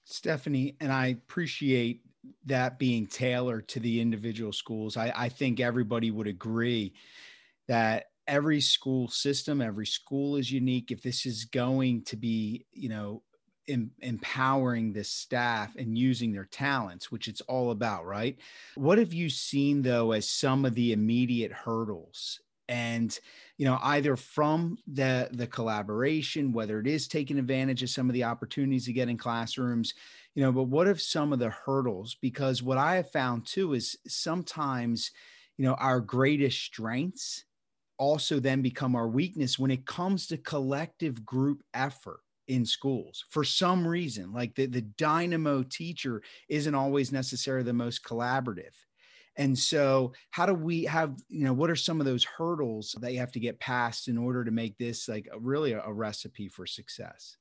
Stephanie, 0.04 0.76
and 0.80 0.92
I 0.92 1.08
appreciate 1.08 2.02
that 2.46 2.78
being 2.78 3.06
tailored 3.06 3.68
to 3.68 3.80
the 3.80 4.00
individual 4.00 4.52
schools. 4.52 4.96
I, 4.96 5.12
I 5.16 5.28
think 5.28 5.60
everybody 5.60 6.10
would 6.10 6.26
agree 6.26 6.94
that 7.68 8.06
every 8.26 8.60
school 8.60 9.08
system, 9.08 9.62
every 9.62 9.86
school 9.86 10.36
is 10.36 10.50
unique. 10.50 10.90
If 10.90 11.02
this 11.02 11.26
is 11.26 11.44
going 11.44 12.02
to 12.04 12.16
be, 12.16 12.66
you 12.72 12.88
know, 12.88 13.22
em- 13.68 13.92
empowering 14.00 14.92
the 14.92 15.04
staff 15.04 15.76
and 15.76 15.96
using 15.96 16.32
their 16.32 16.44
talents, 16.44 17.10
which 17.10 17.28
it's 17.28 17.40
all 17.42 17.70
about, 17.70 18.04
right? 18.04 18.38
What 18.74 18.98
have 18.98 19.12
you 19.12 19.30
seen 19.30 19.82
though 19.82 20.12
as 20.12 20.28
some 20.28 20.64
of 20.64 20.74
the 20.74 20.92
immediate 20.92 21.52
hurdles 21.52 22.40
and 22.70 23.18
you 23.58 23.66
know 23.66 23.78
either 23.82 24.16
from 24.16 24.78
the 24.86 25.28
the 25.32 25.46
collaboration 25.46 26.52
whether 26.52 26.78
it 26.78 26.86
is 26.86 27.08
taking 27.08 27.38
advantage 27.38 27.82
of 27.82 27.90
some 27.90 28.08
of 28.08 28.14
the 28.14 28.24
opportunities 28.24 28.86
to 28.86 28.92
get 28.92 29.08
in 29.08 29.18
classrooms 29.18 29.92
you 30.34 30.42
know 30.42 30.52
but 30.52 30.62
what 30.62 30.86
if 30.86 31.02
some 31.02 31.32
of 31.32 31.38
the 31.40 31.50
hurdles? 31.50 32.16
Because 32.22 32.62
what 32.62 32.78
i 32.78 32.94
have 32.94 33.10
found 33.10 33.44
too 33.44 33.74
is 33.74 33.98
sometimes 34.06 35.10
you 35.58 35.64
know 35.64 35.74
our 35.74 36.00
greatest 36.00 36.62
strengths 36.62 37.44
also 37.98 38.40
then 38.40 38.62
become 38.62 38.96
our 38.96 39.08
weakness 39.08 39.58
when 39.58 39.70
it 39.70 39.84
comes 39.84 40.26
to 40.28 40.38
collective 40.38 41.26
group 41.26 41.62
effort 41.74 42.20
in 42.48 42.64
schools 42.64 43.26
for 43.28 43.44
some 43.44 43.86
reason. 43.86 44.32
Like 44.32 44.54
the, 44.54 44.66
the 44.66 44.80
dynamo 44.80 45.62
teacher 45.62 46.22
isn't 46.48 46.74
always 46.74 47.12
necessarily 47.12 47.62
the 47.62 47.74
most 47.74 48.02
collaborative 48.02 48.74
and 49.40 49.58
so, 49.58 50.12
how 50.32 50.44
do 50.44 50.52
we 50.52 50.84
have, 50.84 51.16
you 51.28 51.44
know, 51.44 51.54
what 51.54 51.70
are 51.70 51.76
some 51.76 51.98
of 51.98 52.04
those 52.04 52.24
hurdles 52.24 52.94
that 53.00 53.14
you 53.14 53.20
have 53.20 53.32
to 53.32 53.40
get 53.40 53.58
past 53.58 54.06
in 54.06 54.18
order 54.18 54.44
to 54.44 54.50
make 54.50 54.76
this 54.76 55.08
like 55.08 55.28
a, 55.32 55.40
really 55.40 55.72
a, 55.72 55.82
a 55.82 55.90
recipe 55.90 56.46
for 56.46 56.66
success? 56.66 57.38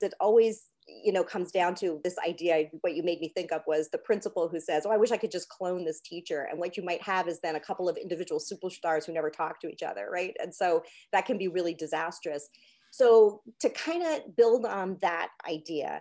It 0.00 0.14
always 0.20 0.64
you 0.86 1.12
know 1.12 1.22
comes 1.22 1.50
down 1.50 1.74
to 1.74 2.00
this 2.04 2.16
idea 2.26 2.64
what 2.82 2.94
you 2.94 3.02
made 3.02 3.18
me 3.20 3.30
think 3.34 3.52
of 3.52 3.62
was 3.66 3.88
the 3.88 3.96
principal 3.96 4.50
who 4.50 4.60
says 4.60 4.84
oh 4.84 4.90
i 4.90 4.98
wish 4.98 5.12
i 5.12 5.16
could 5.16 5.30
just 5.30 5.48
clone 5.48 5.84
this 5.84 6.00
teacher. 6.00 6.46
And 6.50 6.58
what 6.58 6.78
you 6.78 6.82
might 6.82 7.02
have 7.02 7.28
is 7.28 7.40
then 7.40 7.56
a 7.56 7.60
couple 7.60 7.90
of 7.90 7.98
individual 7.98 8.40
superstars 8.40 9.04
who 9.04 9.12
never 9.12 9.30
talk 9.30 9.60
to 9.60 9.68
each 9.68 9.82
other 9.82 10.08
right? 10.10 10.34
And 10.40 10.54
so 10.54 10.82
that 11.12 11.26
can 11.26 11.36
be 11.36 11.48
really 11.48 11.74
disastrous. 11.74 12.48
So 12.90 13.42
to 13.60 13.68
kind 13.68 14.02
of 14.02 14.34
build 14.34 14.64
on 14.64 14.96
that 15.02 15.28
idea 15.46 16.00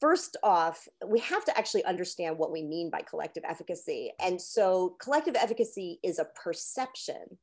first 0.00 0.36
off, 0.42 0.86
we 1.06 1.18
have 1.20 1.44
to 1.44 1.56
actually 1.56 1.84
understand 1.84 2.38
what 2.38 2.52
we 2.52 2.62
mean 2.62 2.90
by 2.90 3.02
collective 3.02 3.44
efficacy. 3.48 4.12
And 4.20 4.40
so, 4.40 4.96
collective 5.00 5.36
efficacy 5.36 5.98
is 6.02 6.18
a 6.18 6.28
perception 6.42 7.38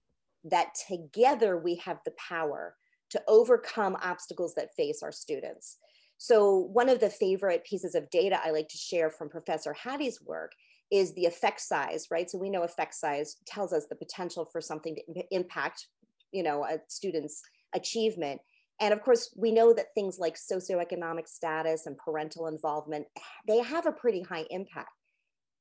that 0.46 0.76
together 0.88 1.58
we 1.58 1.76
have 1.76 2.00
the 2.06 2.14
power 2.18 2.76
to 3.12 3.22
overcome 3.28 3.98
obstacles 4.02 4.54
that 4.56 4.76
face 4.76 5.02
our 5.04 5.12
students. 5.12 5.78
So, 6.18 6.56
one 6.58 6.90
of 6.90 7.00
the 7.00 7.10
favorite 7.10 7.66
pieces 7.66 7.96
of 7.96 8.10
data 8.10 8.40
I 8.44 8.52
like 8.52 8.70
to 8.70 8.78
share 8.78 9.10
from 9.10 9.30
Professor 9.30 9.74
Hattie's 9.74 10.22
work 10.22 10.52
is 10.92 11.14
the 11.14 11.26
effect 11.26 11.62
size, 11.62 12.08
right? 12.12 12.30
So, 12.30 12.38
we 12.38 12.50
know 12.50 12.64
effect 12.64 12.96
size 12.96 13.38
tells 13.46 13.74
us 13.74 13.88
the 13.90 13.96
potential 13.96 14.46
for 14.46 14.62
something 14.62 14.96
to 14.96 15.24
impact, 15.32 15.88
you 16.32 16.44
know, 16.44 16.64
a 16.64 16.78
student's 16.88 17.42
achievement. 17.76 18.42
And 18.80 18.94
of 18.94 19.02
course, 19.02 19.34
we 19.36 19.52
know 19.52 19.74
that 19.74 19.94
things 19.96 20.20
like 20.20 20.36
socioeconomic 20.36 21.28
status 21.28 21.86
and 21.86 21.98
parental 21.98 22.48
involvement, 22.48 23.06
they 23.48 23.60
have 23.60 23.86
a 23.86 23.92
pretty 23.92 24.22
high 24.22 24.46
impact. 24.50 24.90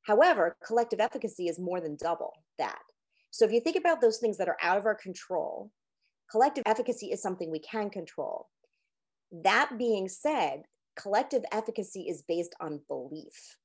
However, 0.02 0.56
collective 0.64 1.00
efficacy 1.00 1.48
is 1.48 1.58
more 1.58 1.80
than 1.80 1.96
double 1.96 2.32
that. 2.58 2.82
So 3.30 3.44
if 3.44 3.52
you 3.52 3.60
think 3.60 3.76
about 3.76 4.00
those 4.00 4.18
things 4.18 4.38
that 4.38 4.48
are 4.48 4.58
out 4.62 4.78
of 4.78 4.86
our 4.86 4.94
control, 4.94 5.70
collective 6.30 6.64
efficacy 6.66 7.12
is 7.12 7.22
something 7.22 7.50
we 7.50 7.60
can 7.60 7.90
control. 7.90 8.48
That 9.30 9.72
being 9.78 10.08
said, 10.08 10.62
collective 10.96 11.44
efficacy 11.52 12.02
is 12.08 12.22
based 12.26 12.54
on 12.60 12.80
belief. 12.88 13.56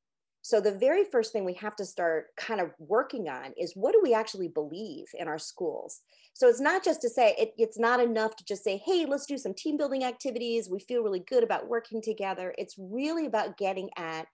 So 0.48 0.62
the 0.62 0.72
very 0.72 1.04
first 1.04 1.34
thing 1.34 1.44
we 1.44 1.56
have 1.56 1.76
to 1.76 1.84
start 1.84 2.28
kind 2.38 2.62
of 2.62 2.72
working 2.80 3.28
on 3.28 3.52
is 3.58 3.74
what 3.76 3.92
do 3.92 4.00
we 4.02 4.14
actually 4.14 4.48
believe 4.48 5.04
in 5.14 5.28
our 5.28 5.38
schools? 5.38 6.00
So 6.34 6.48
it's 6.48 6.62
not 6.62 6.86
just 6.86 7.02
to 7.02 7.10
say 7.10 7.36
it, 7.38 7.54
it's 7.58 7.78
not 7.78 8.00
enough 8.00 8.38
to 8.38 8.46
just 8.46 8.64
say, 8.64 8.82
hey, 8.86 9.06
let's 9.06 9.26
do 9.26 9.38
some 9.38 9.54
team 9.54 9.76
building 9.76 10.06
activities. 10.06 10.70
We 10.70 10.80
feel 10.80 11.04
really 11.04 11.26
good 11.28 11.44
about 11.44 11.68
working 11.68 12.02
together. 12.02 12.56
It's 12.58 12.76
really 12.80 13.26
about 13.26 13.58
getting 13.58 13.90
at 13.98 14.26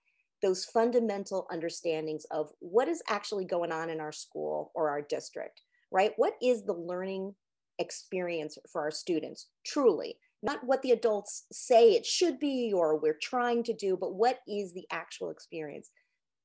those 0.43 0.65
fundamental 0.65 1.47
understandings 1.51 2.27
of 2.29 2.51
what 2.59 2.87
is 2.87 3.01
actually 3.09 3.45
going 3.45 3.71
on 3.71 3.89
in 3.89 3.99
our 3.99 4.11
school 4.11 4.71
or 4.75 4.91
our 4.91 5.01
district, 5.01 5.61
right? 5.91 6.11
What 6.17 6.33
is 6.43 6.63
the 6.63 6.73
learning 6.73 7.33
experience 7.79 8.59
for 8.71 8.81
our 8.81 8.91
students 8.91 9.47
truly? 9.65 10.17
Not 10.43 10.59
what 10.63 10.83
the 10.83 10.91
adults 10.91 11.45
say 11.51 11.93
it 11.93 12.05
should 12.05 12.37
be 12.37 12.71
or 12.71 12.99
we're 12.99 13.17
trying 13.19 13.63
to 13.63 13.73
do, 13.73 13.97
but 13.97 14.13
what 14.13 14.41
is 14.47 14.73
the 14.73 14.85
actual 14.91 15.31
experience? 15.31 15.89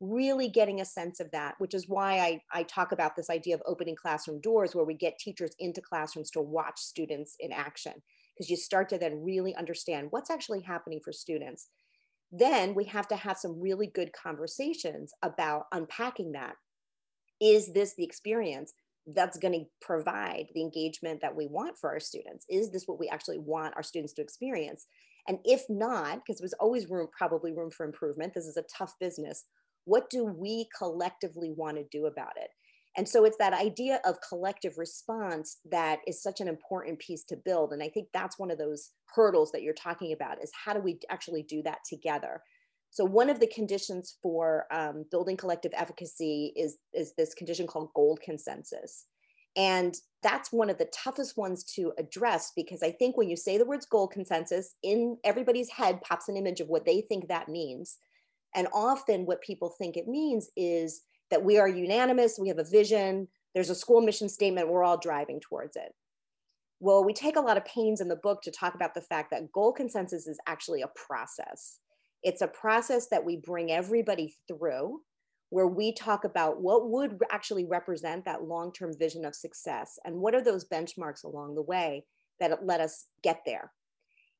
Really 0.00 0.48
getting 0.48 0.80
a 0.80 0.84
sense 0.84 1.20
of 1.20 1.30
that, 1.32 1.54
which 1.58 1.74
is 1.74 1.88
why 1.88 2.18
I, 2.20 2.40
I 2.52 2.62
talk 2.62 2.92
about 2.92 3.16
this 3.16 3.30
idea 3.30 3.54
of 3.54 3.62
opening 3.66 3.96
classroom 3.96 4.40
doors, 4.40 4.74
where 4.74 4.84
we 4.84 4.94
get 4.94 5.18
teachers 5.18 5.50
into 5.58 5.80
classrooms 5.80 6.30
to 6.32 6.40
watch 6.40 6.78
students 6.78 7.34
in 7.40 7.52
action, 7.52 7.94
because 8.34 8.48
you 8.48 8.56
start 8.56 8.88
to 8.90 8.98
then 8.98 9.24
really 9.24 9.54
understand 9.56 10.08
what's 10.10 10.30
actually 10.30 10.62
happening 10.62 11.00
for 11.04 11.12
students. 11.12 11.68
Then 12.30 12.74
we 12.74 12.84
have 12.84 13.08
to 13.08 13.16
have 13.16 13.38
some 13.38 13.60
really 13.60 13.88
good 13.88 14.12
conversations 14.12 15.12
about 15.22 15.64
unpacking 15.72 16.32
that. 16.32 16.54
Is 17.40 17.72
this 17.72 17.94
the 17.96 18.04
experience 18.04 18.74
that's 19.14 19.38
going 19.38 19.54
to 19.54 19.64
provide 19.80 20.46
the 20.54 20.60
engagement 20.60 21.20
that 21.22 21.34
we 21.34 21.46
want 21.46 21.78
for 21.78 21.90
our 21.90 22.00
students? 22.00 22.44
Is 22.48 22.70
this 22.70 22.84
what 22.86 23.00
we 23.00 23.08
actually 23.08 23.38
want 23.38 23.74
our 23.74 23.82
students 23.82 24.12
to 24.14 24.22
experience? 24.22 24.86
And 25.26 25.38
if 25.44 25.64
not, 25.68 26.16
because 26.16 26.38
there's 26.38 26.52
always 26.54 26.88
room, 26.88 27.08
probably 27.16 27.52
room 27.52 27.70
for 27.70 27.86
improvement, 27.86 28.34
this 28.34 28.46
is 28.46 28.56
a 28.56 28.64
tough 28.76 28.94
business 29.00 29.44
what 29.88 30.10
do 30.10 30.24
we 30.24 30.68
collectively 30.76 31.50
want 31.56 31.78
to 31.78 31.84
do 31.90 32.06
about 32.06 32.36
it? 32.36 32.50
And 32.96 33.08
so 33.08 33.24
it's 33.24 33.36
that 33.38 33.54
idea 33.54 34.00
of 34.04 34.20
collective 34.28 34.76
response 34.76 35.58
that 35.70 36.00
is 36.06 36.22
such 36.22 36.40
an 36.40 36.48
important 36.48 36.98
piece 36.98 37.24
to 37.24 37.36
build. 37.36 37.72
And 37.72 37.82
I 37.82 37.88
think 37.88 38.08
that's 38.12 38.38
one 38.38 38.50
of 38.50 38.58
those 38.58 38.90
hurdles 39.14 39.52
that 39.52 39.62
you're 39.62 39.72
talking 39.72 40.12
about 40.12 40.42
is 40.42 40.50
how 40.52 40.74
do 40.74 40.80
we 40.80 40.98
actually 41.08 41.42
do 41.42 41.62
that 41.62 41.78
together? 41.88 42.42
So 42.90 43.04
one 43.04 43.30
of 43.30 43.40
the 43.40 43.46
conditions 43.46 44.18
for 44.22 44.66
um, 44.72 45.04
building 45.10 45.36
collective 45.36 45.72
efficacy 45.74 46.52
is, 46.56 46.78
is 46.92 47.12
this 47.16 47.34
condition 47.34 47.66
called 47.66 47.90
goal 47.94 48.18
consensus. 48.22 49.06
And 49.56 49.94
that's 50.22 50.52
one 50.52 50.68
of 50.68 50.78
the 50.78 50.90
toughest 50.92 51.36
ones 51.36 51.64
to 51.76 51.92
address 51.98 52.52
because 52.56 52.82
I 52.82 52.90
think 52.90 53.16
when 53.16 53.28
you 53.28 53.36
say 53.36 53.58
the 53.58 53.64
words 53.64 53.86
goal 53.86 54.08
consensus, 54.08 54.74
in 54.82 55.16
everybody's 55.24 55.70
head 55.70 56.00
pops 56.00 56.28
an 56.28 56.36
image 56.36 56.60
of 56.60 56.68
what 56.68 56.84
they 56.84 57.02
think 57.02 57.28
that 57.28 57.48
means. 57.48 57.98
And 58.54 58.68
often, 58.72 59.26
what 59.26 59.42
people 59.42 59.68
think 59.68 59.96
it 59.96 60.08
means 60.08 60.50
is 60.56 61.02
that 61.30 61.44
we 61.44 61.58
are 61.58 61.68
unanimous, 61.68 62.38
we 62.38 62.48
have 62.48 62.58
a 62.58 62.64
vision, 62.64 63.28
there's 63.54 63.70
a 63.70 63.74
school 63.74 64.00
mission 64.00 64.28
statement, 64.28 64.68
we're 64.68 64.84
all 64.84 64.98
driving 64.98 65.40
towards 65.40 65.76
it. 65.76 65.94
Well, 66.80 67.04
we 67.04 67.12
take 67.12 67.36
a 67.36 67.40
lot 67.40 67.56
of 67.56 67.64
pains 67.64 68.00
in 68.00 68.08
the 68.08 68.16
book 68.16 68.40
to 68.42 68.50
talk 68.50 68.74
about 68.74 68.94
the 68.94 69.00
fact 69.00 69.30
that 69.30 69.52
goal 69.52 69.72
consensus 69.72 70.26
is 70.26 70.38
actually 70.46 70.82
a 70.82 70.90
process. 70.94 71.78
It's 72.22 72.40
a 72.40 72.48
process 72.48 73.08
that 73.08 73.24
we 73.24 73.36
bring 73.36 73.70
everybody 73.70 74.34
through 74.46 75.00
where 75.50 75.66
we 75.66 75.92
talk 75.92 76.24
about 76.24 76.60
what 76.60 76.88
would 76.90 77.18
actually 77.30 77.64
represent 77.64 78.24
that 78.24 78.44
long-term 78.44 78.92
vision 78.98 79.24
of 79.24 79.34
success 79.34 79.98
and 80.04 80.16
what 80.16 80.34
are 80.34 80.42
those 80.42 80.68
benchmarks 80.68 81.24
along 81.24 81.54
the 81.54 81.62
way 81.62 82.04
that 82.38 82.64
let 82.64 82.80
us 82.80 83.06
get 83.22 83.40
there. 83.46 83.72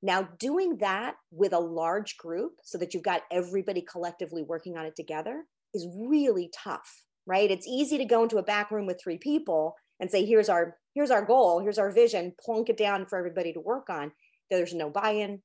Now, 0.03 0.29
doing 0.39 0.79
that 0.79 1.17
with 1.31 1.53
a 1.53 1.59
large 1.59 2.17
group 2.19 2.53
so 2.63 2.79
that 2.79 2.95
you've 2.95 3.03
got 3.03 3.23
everybody 3.33 3.83
collectively 3.83 4.43
working 4.43 4.77
on 4.77 4.87
it 4.87 4.95
together 4.95 5.45
is 5.75 5.89
really 5.97 6.51
tough, 6.55 7.05
right? 7.27 7.51
It's 7.51 7.67
easy 7.67 7.99
to 7.99 8.05
go 8.05 8.23
into 8.23 8.39
a 8.39 8.43
back 8.43 8.71
room 8.71 8.87
with 8.87 9.01
three 9.03 9.19
people 9.19 9.75
and 10.01 10.11
say, 10.11 10.25
here's 10.25 10.49
our 10.49 10.77
here's 10.95 11.11
our 11.11 11.25
goal, 11.25 11.61
here's 11.61 11.79
our 11.79 11.91
vision, 11.91 12.35
plunk 12.41 12.69
it 12.69 12.77
down 12.77 13.07
for 13.07 13.19
everybody 13.19 13.53
to 13.53 13.61
work 13.61 13.91
on. 13.91 14.13
There's 14.51 14.75
no 14.75 14.91
buy-in, 14.91 15.43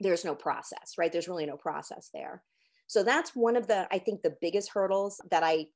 there's 0.00 0.24
no 0.24 0.34
process, 0.34 0.94
right? 0.98 1.12
There's 1.12 1.28
really 1.28 1.46
no 1.46 1.56
process 1.56 2.10
there. 2.12 2.42
So 2.86 3.02
that's 3.02 3.34
one 3.34 3.56
of 3.56 3.66
the, 3.66 3.88
I 3.90 3.98
think, 3.98 4.22
the 4.22 4.36
biggest 4.40 4.70
hurdles 4.72 5.20
that 5.30 5.42
I, 5.42 5.66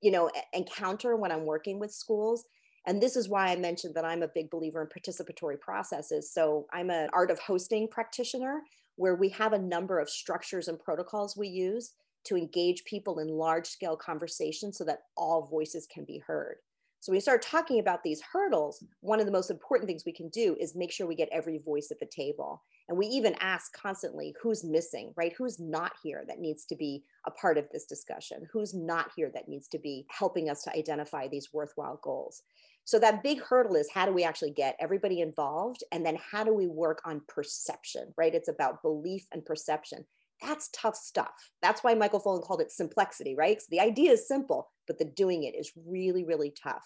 you 0.00 0.10
know, 0.10 0.30
encounter 0.52 1.16
when 1.16 1.32
I'm 1.32 1.46
working 1.46 1.78
with 1.78 1.92
schools. 1.92 2.44
And 2.86 3.02
this 3.02 3.16
is 3.16 3.28
why 3.28 3.48
I 3.48 3.56
mentioned 3.56 3.94
that 3.94 4.04
I'm 4.04 4.22
a 4.22 4.28
big 4.28 4.48
believer 4.50 4.80
in 4.80 4.88
participatory 4.88 5.60
processes. 5.60 6.32
So 6.32 6.66
I'm 6.72 6.90
an 6.90 7.08
art 7.12 7.30
of 7.30 7.38
hosting 7.40 7.88
practitioner 7.88 8.62
where 8.94 9.16
we 9.16 9.28
have 9.30 9.52
a 9.52 9.58
number 9.58 9.98
of 9.98 10.08
structures 10.08 10.68
and 10.68 10.78
protocols 10.78 11.36
we 11.36 11.48
use 11.48 11.92
to 12.24 12.36
engage 12.36 12.84
people 12.84 13.18
in 13.18 13.28
large 13.28 13.66
scale 13.66 13.96
conversations 13.96 14.78
so 14.78 14.84
that 14.84 15.02
all 15.16 15.46
voices 15.46 15.86
can 15.92 16.04
be 16.04 16.22
heard. 16.26 16.56
So 17.00 17.12
we 17.12 17.20
start 17.20 17.42
talking 17.42 17.78
about 17.78 18.02
these 18.02 18.22
hurdles, 18.32 18.82
one 19.00 19.20
of 19.20 19.26
the 19.26 19.32
most 19.32 19.50
important 19.50 19.86
things 19.86 20.04
we 20.04 20.12
can 20.12 20.28
do 20.30 20.56
is 20.58 20.74
make 20.74 20.90
sure 20.90 21.06
we 21.06 21.14
get 21.14 21.28
every 21.30 21.58
voice 21.58 21.90
at 21.92 22.00
the 22.00 22.06
table. 22.06 22.62
And 22.88 22.98
we 22.98 23.06
even 23.06 23.36
ask 23.38 23.72
constantly 23.72 24.34
who's 24.40 24.64
missing, 24.64 25.12
right? 25.16 25.32
Who's 25.36 25.60
not 25.60 25.92
here 26.02 26.24
that 26.26 26.40
needs 26.40 26.64
to 26.66 26.76
be 26.76 27.04
a 27.26 27.30
part 27.30 27.58
of 27.58 27.68
this 27.70 27.84
discussion? 27.84 28.48
Who's 28.52 28.74
not 28.74 29.10
here 29.14 29.30
that 29.34 29.48
needs 29.48 29.68
to 29.68 29.78
be 29.78 30.06
helping 30.08 30.48
us 30.48 30.62
to 30.64 30.76
identify 30.76 31.28
these 31.28 31.52
worthwhile 31.52 32.00
goals? 32.02 32.42
So 32.86 33.00
that 33.00 33.24
big 33.24 33.42
hurdle 33.42 33.74
is 33.74 33.90
how 33.92 34.06
do 34.06 34.12
we 34.12 34.22
actually 34.22 34.52
get 34.52 34.76
everybody 34.78 35.20
involved? 35.20 35.82
And 35.90 36.06
then 36.06 36.16
how 36.30 36.44
do 36.44 36.54
we 36.54 36.68
work 36.68 37.02
on 37.04 37.20
perception, 37.26 38.14
right? 38.16 38.32
It's 38.32 38.48
about 38.48 38.80
belief 38.80 39.26
and 39.32 39.44
perception. 39.44 40.04
That's 40.40 40.70
tough 40.72 40.94
stuff. 40.94 41.50
That's 41.62 41.82
why 41.82 41.94
Michael 41.94 42.20
Fullan 42.20 42.44
called 42.44 42.60
it 42.60 42.70
simplexity, 42.70 43.36
right? 43.36 43.60
So 43.60 43.66
the 43.70 43.80
idea 43.80 44.12
is 44.12 44.28
simple, 44.28 44.70
but 44.86 44.98
the 44.98 45.04
doing 45.04 45.42
it 45.42 45.56
is 45.58 45.72
really, 45.84 46.22
really 46.24 46.54
tough. 46.62 46.84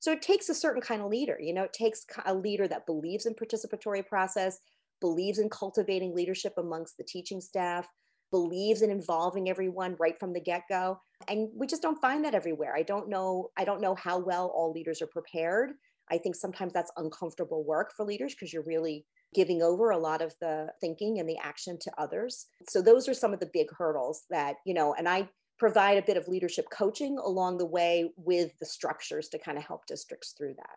So 0.00 0.12
it 0.12 0.22
takes 0.22 0.48
a 0.48 0.54
certain 0.54 0.80
kind 0.80 1.02
of 1.02 1.10
leader. 1.10 1.36
You 1.38 1.52
know, 1.52 1.64
it 1.64 1.74
takes 1.74 2.06
a 2.24 2.34
leader 2.34 2.66
that 2.66 2.86
believes 2.86 3.26
in 3.26 3.34
participatory 3.34 4.06
process, 4.06 4.58
believes 5.02 5.38
in 5.38 5.50
cultivating 5.50 6.14
leadership 6.14 6.54
amongst 6.56 6.96
the 6.96 7.04
teaching 7.04 7.42
staff, 7.42 7.86
believes 8.34 8.82
in 8.82 8.90
involving 8.90 9.48
everyone 9.48 9.94
right 10.00 10.18
from 10.18 10.32
the 10.32 10.40
get-go. 10.40 10.98
And 11.28 11.48
we 11.54 11.68
just 11.68 11.82
don't 11.82 12.00
find 12.00 12.24
that 12.24 12.34
everywhere. 12.34 12.74
I 12.76 12.82
don't 12.82 13.08
know, 13.08 13.50
I 13.56 13.64
don't 13.64 13.80
know 13.80 13.94
how 13.94 14.18
well 14.18 14.52
all 14.52 14.72
leaders 14.72 15.00
are 15.00 15.06
prepared. 15.06 15.70
I 16.10 16.18
think 16.18 16.34
sometimes 16.34 16.72
that's 16.72 16.90
uncomfortable 16.96 17.62
work 17.64 17.92
for 17.96 18.04
leaders 18.04 18.34
because 18.34 18.52
you're 18.52 18.64
really 18.64 19.06
giving 19.36 19.62
over 19.62 19.90
a 19.90 19.98
lot 20.08 20.20
of 20.20 20.34
the 20.40 20.66
thinking 20.80 21.20
and 21.20 21.28
the 21.28 21.38
action 21.38 21.78
to 21.82 21.92
others. 21.96 22.46
So 22.68 22.82
those 22.82 23.08
are 23.08 23.14
some 23.14 23.32
of 23.32 23.38
the 23.38 23.50
big 23.52 23.68
hurdles 23.78 24.24
that, 24.30 24.56
you 24.66 24.74
know, 24.74 24.94
and 24.94 25.08
I 25.08 25.28
provide 25.56 25.98
a 25.98 26.06
bit 26.06 26.16
of 26.16 26.26
leadership 26.26 26.66
coaching 26.72 27.16
along 27.18 27.58
the 27.58 27.66
way 27.66 28.10
with 28.16 28.50
the 28.58 28.66
structures 28.66 29.28
to 29.28 29.38
kind 29.38 29.58
of 29.58 29.64
help 29.64 29.86
districts 29.86 30.34
through 30.36 30.54
that. 30.56 30.76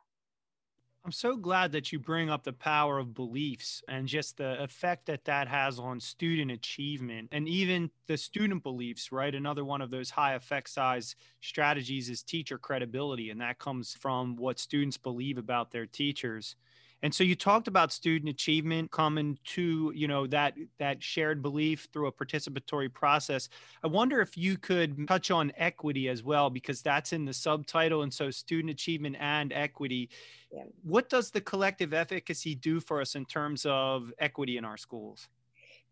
I'm 1.08 1.14
so 1.14 1.38
glad 1.38 1.72
that 1.72 1.94
you 1.94 2.00
bring 2.00 2.30
up 2.30 2.44
the 2.44 2.52
power 2.52 3.00
of 3.00 3.14
beliefs 3.14 3.82
and 3.88 4.10
just 4.10 4.36
the 4.36 4.62
effect 4.62 5.06
that 5.06 5.24
that 5.24 5.48
has 5.48 5.80
on 5.80 6.02
student 6.02 6.52
achievement 6.52 7.30
and 7.32 7.48
even 7.48 7.92
the 8.08 8.18
student 8.18 8.62
beliefs, 8.62 9.10
right? 9.10 9.34
Another 9.34 9.64
one 9.64 9.80
of 9.82 9.90
those 9.90 10.10
high 10.10 10.34
effect 10.34 10.70
size 10.70 11.16
strategies 11.40 12.10
is 12.10 12.24
teacher 12.24 12.58
credibility, 12.58 13.30
and 13.30 13.40
that 13.40 13.58
comes 13.58 13.94
from 13.94 14.36
what 14.36 14.60
students 14.60 14.98
believe 14.98 15.38
about 15.38 15.72
their 15.72 15.86
teachers. 15.86 16.58
And 17.04 17.14
so 17.14 17.24
you 17.24 17.36
talked 17.36 17.68
about 17.68 17.92
student 17.92 18.30
achievement 18.30 18.92
coming 18.92 19.38
to, 19.46 19.92
you 19.96 20.08
know, 20.08 20.26
that 20.28 20.56
that 20.80 21.04
shared 21.04 21.42
belief 21.42 21.88
through 21.94 22.08
a 22.08 22.12
participatory 22.12 22.92
process. 22.92 23.50
I 23.84 23.88
wonder 23.88 24.20
if 24.20 24.36
you 24.36 24.58
could 24.58 25.08
touch 25.08 25.30
on 25.30 25.52
equity 25.58 26.10
as 26.10 26.24
well 26.24 26.50
because 26.50 26.82
that's 26.82 27.14
in 27.14 27.26
the 27.26 27.34
subtitle 27.34 28.02
and 28.02 28.14
so 28.14 28.32
student 28.32 28.72
achievement 28.72 29.16
and 29.20 29.54
equity. 29.54 30.10
Yeah. 30.52 30.64
What 30.82 31.10
does 31.10 31.30
the 31.30 31.42
collective 31.42 31.94
efficacy 31.94 32.56
do 32.56 32.80
for 32.80 33.02
us 33.02 33.16
in 33.16 33.26
terms 33.26 33.66
of 33.68 34.12
equity 34.18 34.58
in 34.58 34.66
our 34.66 34.78
schools? 34.78 35.28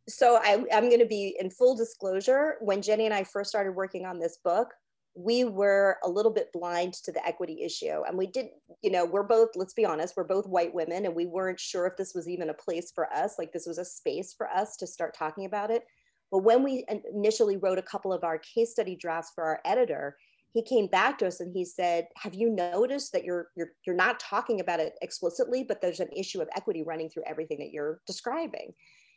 So 0.07 0.39
I, 0.41 0.63
I'm 0.73 0.87
going 0.89 0.99
to 0.99 1.07
be 1.07 1.35
in 1.39 1.49
full 1.49 1.75
disclosure. 1.75 2.57
When 2.61 2.81
Jenny 2.81 3.05
and 3.05 3.13
I 3.13 3.23
first 3.23 3.49
started 3.49 3.71
working 3.71 4.05
on 4.05 4.19
this 4.19 4.37
book, 4.37 4.73
we 5.15 5.45
were 5.45 5.97
a 6.03 6.09
little 6.09 6.31
bit 6.31 6.51
blind 6.51 6.93
to 6.93 7.11
the 7.11 7.25
equity 7.25 7.63
issue. 7.63 8.03
And 8.05 8.17
we 8.17 8.27
did, 8.27 8.47
you 8.81 8.91
know, 8.91 9.05
we're 9.05 9.23
both, 9.23 9.49
let's 9.55 9.73
be 9.73 9.85
honest, 9.85 10.15
we're 10.17 10.25
both 10.25 10.45
white 10.45 10.73
women 10.73 11.05
and 11.05 11.15
we 11.15 11.25
weren't 11.25 11.59
sure 11.59 11.87
if 11.87 11.95
this 11.95 12.13
was 12.13 12.27
even 12.27 12.49
a 12.49 12.53
place 12.53 12.91
for 12.93 13.11
us, 13.13 13.35
like 13.39 13.53
this 13.53 13.65
was 13.65 13.77
a 13.77 13.85
space 13.85 14.33
for 14.33 14.49
us 14.49 14.75
to 14.77 14.87
start 14.87 15.15
talking 15.17 15.45
about 15.45 15.71
it. 15.71 15.85
But 16.31 16.39
when 16.39 16.63
we 16.63 16.85
initially 17.13 17.55
wrote 17.55 17.77
a 17.77 17.83
couple 17.83 18.11
of 18.11 18.25
our 18.25 18.39
case 18.39 18.71
study 18.71 18.95
drafts 18.95 19.31
for 19.33 19.45
our 19.45 19.61
editor, 19.63 20.17
he 20.51 20.61
came 20.61 20.87
back 20.87 21.17
to 21.19 21.27
us 21.27 21.39
and 21.39 21.51
he 21.53 21.65
said, 21.65 22.07
"Have 22.15 22.33
you 22.33 22.49
noticed 22.49 23.11
that 23.11 23.25
you're 23.25 23.49
you're 23.55 23.71
you're 23.85 23.95
not 23.95 24.21
talking 24.21 24.61
about 24.61 24.79
it 24.79 24.93
explicitly, 25.01 25.63
but 25.63 25.81
there's 25.81 25.99
an 25.99 26.09
issue 26.15 26.41
of 26.41 26.49
equity 26.55 26.81
running 26.81 27.09
through 27.09 27.23
everything 27.25 27.59
that 27.59 27.71
you're 27.71 27.99
describing?" 28.07 28.73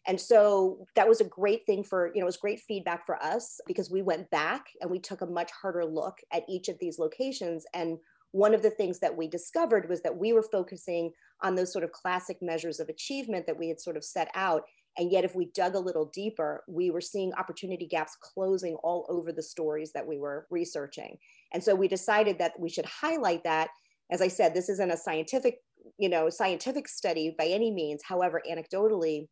And 0.07 0.21
so 0.21 0.87
that 0.95 1.09
was 1.09 1.21
a 1.21 1.25
great 1.25 1.67
thing 1.67 1.85
for, 1.85 2.07
you 2.09 2.21
know, 2.21 2.25
it 2.25 2.27
was 2.27 2.37
great 2.37 2.61
feedback 2.61 3.05
for 3.05 3.23
us 3.23 3.61
because 3.67 3.91
we 3.91 4.03
went 4.03 4.31
back 4.31 4.67
and 4.81 4.91
we 4.91 4.99
took 4.99 5.21
a 5.21 5.27
much 5.27 5.51
harder 5.51 5.85
look 5.85 6.19
at 6.33 6.45
each 6.49 6.69
of 6.69 6.79
these 6.79 6.99
locations. 6.99 7.67
And 7.75 7.99
one 8.33 8.55
of 8.55 8.63
the 8.63 8.71
things 8.71 8.99
that 9.01 9.17
we 9.17 9.29
discovered 9.29 9.89
was 9.89 10.03
that 10.03 10.17
we 10.17 10.33
were 10.33 10.43
focusing 10.43 11.13
on 11.43 11.55
those 11.55 11.73
sort 11.73 11.85
of 11.85 11.93
classic 11.93 12.39
measures 12.41 12.81
of 12.81 12.89
achievement 12.89 13.47
that 13.47 13.59
we 13.59 13.69
had 13.69 13.81
sort 13.81 13.97
of 13.97 14.05
set 14.05 14.31
out. 14.35 14.63
And 14.97 15.13
yet, 15.13 15.25
if 15.25 15.35
we 15.37 15.51
dug 15.55 15.77
a 15.77 15.81
little 15.81 16.07
deeper, 16.07 16.65
we 16.67 16.91
were 16.91 17.01
seeing 17.01 17.33
opportunity 17.35 17.87
gaps 17.87 18.17
closing 18.21 18.75
all 18.83 19.07
over 19.09 19.33
the 19.33 19.43
stories 19.43 19.93
that 19.93 20.07
we 20.07 20.19
were 20.19 20.47
researching. 20.51 21.17
And 21.53 21.63
so 21.63 21.75
we 21.75 21.87
decided 21.87 22.39
that 22.39 22.59
we 22.59 22.69
should 22.69 22.87
highlight 22.87 23.45
that. 23.45 23.69
As 24.11 24.21
I 24.21 24.29
said, 24.29 24.55
this 24.55 24.69
isn't 24.69 24.91
a 24.91 24.97
scientific, 24.97 25.59
you 25.99 26.09
know, 26.09 26.29
scientific 26.31 26.89
study 26.89 27.35
by 27.39 27.47
any 27.47 27.71
means. 27.71 28.03
However, 28.05 28.43
anecdotally, 28.51 29.29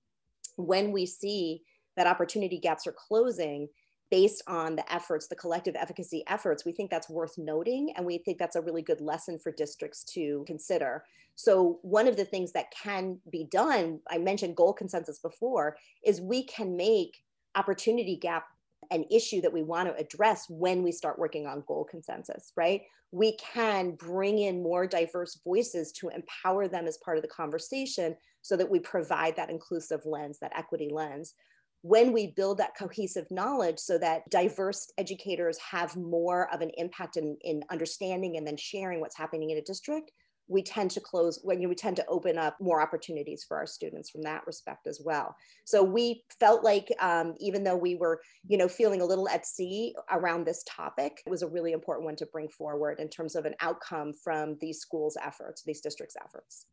when 0.57 0.93
we 0.93 1.07
see 1.07 1.63
that 1.97 2.07
opportunity 2.07 2.59
gaps 2.59 2.87
are 2.87 2.95
closing 2.97 3.69
based 4.11 4.43
on 4.47 4.77
the 4.77 4.93
efforts, 4.93 5.27
the 5.27 5.35
collective 5.35 5.75
efficacy 5.75 6.23
efforts, 6.29 6.65
we 6.65 6.73
think 6.73 6.91
that's 6.91 7.11
worth 7.11 7.37
noting. 7.39 7.93
And 7.97 8.07
we 8.07 8.19
think 8.19 8.39
that's 8.39 8.57
a 8.57 8.61
really 8.61 8.83
good 8.83 9.01
lesson 9.01 9.39
for 9.39 9.51
districts 9.51 10.05
to 10.15 10.45
consider. 10.47 11.05
So, 11.35 11.81
one 11.83 12.07
of 12.09 12.17
the 12.17 12.25
things 12.25 12.53
that 12.53 12.71
can 12.71 13.19
be 13.31 13.49
done, 13.51 14.01
I 14.11 14.19
mentioned 14.19 14.57
goal 14.57 14.73
consensus 14.73 15.19
before, 15.19 15.77
is 16.05 16.21
we 16.21 16.45
can 16.45 16.77
make 16.77 17.19
opportunity 17.55 18.17
gap 18.17 18.45
an 18.91 19.05
issue 19.11 19.41
that 19.41 19.53
we 19.53 19.63
want 19.63 19.89
to 19.89 19.97
address 19.97 20.47
when 20.49 20.83
we 20.83 20.93
start 20.93 21.19
working 21.19 21.47
on 21.47 21.65
goal 21.67 21.85
consensus, 21.85 22.53
right? 22.57 22.83
We 23.11 23.37
can 23.37 23.93
bring 23.93 24.39
in 24.39 24.63
more 24.63 24.87
diverse 24.87 25.39
voices 25.45 25.93
to 25.93 26.09
empower 26.09 26.69
them 26.69 26.87
as 26.87 26.99
part 26.99 27.17
of 27.17 27.23
the 27.23 27.29
conversation 27.29 28.17
so 28.47 28.57
that 28.57 28.71
we 28.71 28.79
provide 28.79 29.35
that 29.35 29.51
inclusive 29.51 30.07
lens, 30.07 30.39
that 30.39 30.57
equity 30.57 30.89
lens. 30.93 31.35
When 31.83 32.13
we 32.13 32.29
build 32.29 32.59
that 32.59 32.77
cohesive 32.79 33.27
knowledge 33.31 33.79
so 33.79 33.99
that 33.99 34.29
diverse 34.31 34.89
educators 34.99 35.59
have 35.59 35.97
more 35.97 36.53
of 36.55 36.61
an 36.61 36.71
impact 36.77 37.17
in, 37.17 37.37
in 37.43 37.63
understanding 37.71 38.37
and 38.37 38.47
then 38.47 38.57
sharing 38.57 39.01
what's 39.01 39.17
happening 39.17 39.51
in 39.51 39.59
a 39.59 39.63
district, 39.63 40.13
we 40.49 40.63
tend 40.63 40.93
to 40.93 41.01
close 41.01 41.41
when 41.43 41.69
we 41.69 41.75
tend 41.75 41.97
to 41.97 42.07
open 42.07 42.39
up 42.39 42.57
more 42.61 42.81
opportunities 42.81 43.43
for 43.43 43.57
our 43.57 43.67
students 43.67 44.11
from 44.11 44.23
that 44.23 44.47
respect 44.47 44.87
as 44.87 45.01
well 45.05 45.35
so 45.65 45.83
we 45.83 46.23
felt 46.39 46.63
like 46.63 46.87
um, 47.01 47.35
even 47.41 47.65
though 47.65 47.77
we 47.77 47.97
were 47.97 48.21
you 48.47 48.57
know 48.57 48.69
feeling 48.69 49.01
a 49.01 49.05
little 49.05 49.29
at 49.29 49.45
sea 49.45 49.93
around 50.13 50.47
this 50.47 50.63
topic 50.65 51.21
it 51.27 51.31
was 51.31 51.43
a 51.43 51.49
really 51.49 51.73
important 51.73 52.05
one 52.05 52.15
to 52.15 52.27
bring 52.27 52.49
forward 52.49 53.01
in 53.01 53.09
terms 53.09 53.35
of 53.35 53.45
an 53.45 53.57
outcome 53.61 54.13
from 54.13 54.57
these 54.61 54.79
schools 54.79 55.17
efforts 55.21 55.65
these 55.65 55.81
districts 55.81 56.15
efforts 56.25 56.67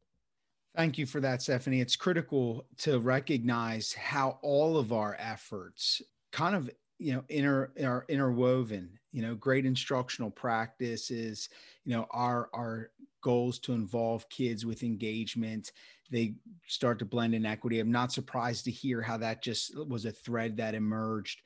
Thank 0.75 0.97
you 0.97 1.05
for 1.05 1.19
that, 1.21 1.41
Stephanie. 1.41 1.81
It's 1.81 1.95
critical 1.95 2.65
to 2.79 2.99
recognize 2.99 3.93
how 3.93 4.39
all 4.41 4.77
of 4.77 4.91
our 4.91 5.15
efforts 5.19 6.01
kind 6.31 6.55
of 6.55 6.69
you 6.99 7.13
know 7.13 7.23
inter 7.29 7.71
are 7.83 8.05
interwoven 8.07 8.97
you 9.11 9.21
know 9.21 9.35
great 9.35 9.65
instructional 9.65 10.31
practices 10.31 11.49
you 11.85 11.95
know 11.95 12.07
our 12.11 12.49
our 12.53 12.91
goals 13.21 13.59
to 13.59 13.73
involve 13.73 14.27
kids 14.29 14.65
with 14.65 14.83
engagement 14.83 15.71
they 16.11 16.35
start 16.67 16.99
to 16.99 17.05
blend 17.05 17.33
in 17.33 17.45
equity 17.45 17.79
i'm 17.79 17.91
not 17.91 18.11
surprised 18.11 18.63
to 18.65 18.71
hear 18.71 19.01
how 19.01 19.17
that 19.17 19.41
just 19.43 19.75
was 19.87 20.05
a 20.05 20.11
thread 20.11 20.55
that 20.55 20.75
emerged 20.75 21.41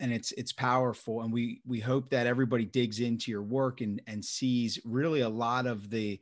and 0.00 0.12
it's 0.12 0.32
it's 0.32 0.52
powerful 0.52 1.22
and 1.22 1.32
we 1.32 1.60
we 1.66 1.80
hope 1.80 2.10
that 2.10 2.26
everybody 2.26 2.64
digs 2.64 3.00
into 3.00 3.30
your 3.30 3.42
work 3.42 3.80
and 3.80 4.00
and 4.06 4.24
sees 4.24 4.78
really 4.84 5.20
a 5.20 5.28
lot 5.28 5.66
of 5.66 5.90
the 5.90 6.20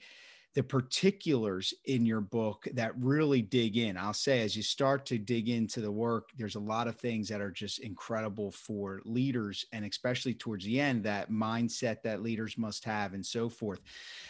the 0.59 0.63
particulars 0.65 1.73
in 1.85 2.05
your 2.05 2.21
book 2.21 2.67
that 2.75 2.91
really 2.99 3.41
dig 3.41 3.77
in. 3.77 3.97
I'll 3.97 4.13
say, 4.13 4.43
as 4.43 4.57
you 4.57 4.63
start 4.65 5.07
to 5.07 5.17
dig 5.17 5.49
into 5.49 5.81
the 5.81 5.93
work, 5.93 6.31
there's 6.37 6.57
a 6.57 6.61
lot 6.61 6.89
of 6.89 6.97
things 6.97 7.29
that 7.29 7.41
are 7.41 7.53
just 7.53 7.79
incredible 7.79 8.51
for 8.51 9.01
leaders, 9.05 9.65
and 9.73 9.85
especially 9.85 10.35
towards 10.35 10.65
the 10.65 10.81
end, 10.81 11.05
that 11.05 11.31
mindset 11.31 12.03
that 12.03 12.25
leaders 12.25 12.59
must 12.59 12.85
have, 12.87 13.15
and 13.15 13.25
so 13.25 13.49
forth. 13.49 13.79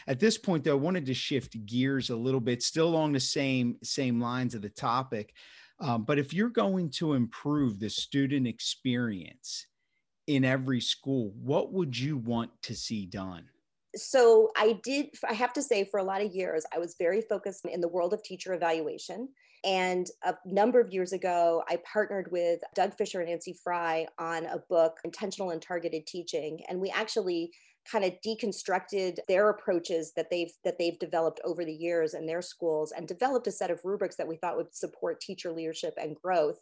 At 0.07 0.21
this 0.21 0.37
point, 0.37 0.65
though, 0.65 0.73
I 0.73 0.75
wanted 0.75 1.07
to 1.07 1.15
shift 1.15 1.65
gears 1.65 2.11
a 2.11 2.17
little 2.17 2.41
bit, 2.41 2.63
still 2.63 2.89
along 2.89 3.15
the 3.15 3.21
same 3.21 3.79
same 3.83 4.21
lines 4.21 4.55
of 4.55 4.61
the 4.61 4.69
topic. 4.69 5.33
Um, 5.81 6.05
but 6.05 6.19
if 6.19 6.35
you're 6.35 6.51
going 6.51 6.91
to 6.91 7.15
improve 7.15 7.81
the 7.81 7.89
student 7.89 8.47
experience 8.47 9.67
in 10.27 10.45
every 10.45 10.83
school, 10.83 11.33
what 11.43 11.73
would 11.73 11.99
you 11.99 12.19
want 12.19 12.51
to 12.65 12.75
see 12.75 13.07
done? 13.07 13.45
So 13.97 14.51
I 14.57 14.79
did, 14.83 15.07
I 15.29 15.33
have 15.33 15.53
to 15.55 15.63
say, 15.63 15.85
for 15.85 15.99
a 15.99 16.05
lot 16.05 16.23
of 16.23 16.35
years, 16.35 16.65
I 16.75 16.79
was 16.79 16.97
very 16.99 17.23
focused 17.23 17.65
in 17.65 17.81
the 17.81 17.89
world 17.89 18.13
of 18.13 18.23
teacher 18.23 18.53
evaluation. 18.53 19.29
And 19.65 20.07
a 20.25 20.35
number 20.45 20.79
of 20.81 20.93
years 20.93 21.13
ago, 21.13 21.65
I 21.69 21.79
partnered 21.91 22.31
with 22.31 22.61
Doug 22.75 22.95
Fisher 22.95 23.21
and 23.21 23.31
Nancy 23.31 23.57
Frey 23.65 24.07
on 24.19 24.47
a 24.47 24.59
book, 24.69 24.99
Intentional 25.05 25.51
and 25.51 25.61
Targeted 25.61 26.07
Teaching. 26.07 26.61
And 26.69 26.81
we 26.81 26.91
actually 26.91 27.51
kind 27.91 28.05
of 28.05 28.13
deconstructed 28.25 29.17
their 29.27 29.49
approaches 29.49 30.13
that 30.15 30.29
they've 30.31 30.53
that 30.63 30.79
they've 30.79 30.99
developed 30.99 31.41
over 31.45 31.65
the 31.65 31.73
years 31.73 32.15
in 32.15 32.27
their 32.27 32.43
schools 32.43 32.93
and 32.93 33.09
developed 33.09 33.47
a 33.47 33.53
set 33.53 33.71
of 33.71 33.81
rubrics 33.85 34.17
that 34.17 34.29
we 34.29 34.37
thought 34.37 34.57
would 34.57 34.75
support 34.75 35.21
teacher 35.21 35.51
leadership 35.51 35.95
and 35.97 36.17
growth. 36.23 36.59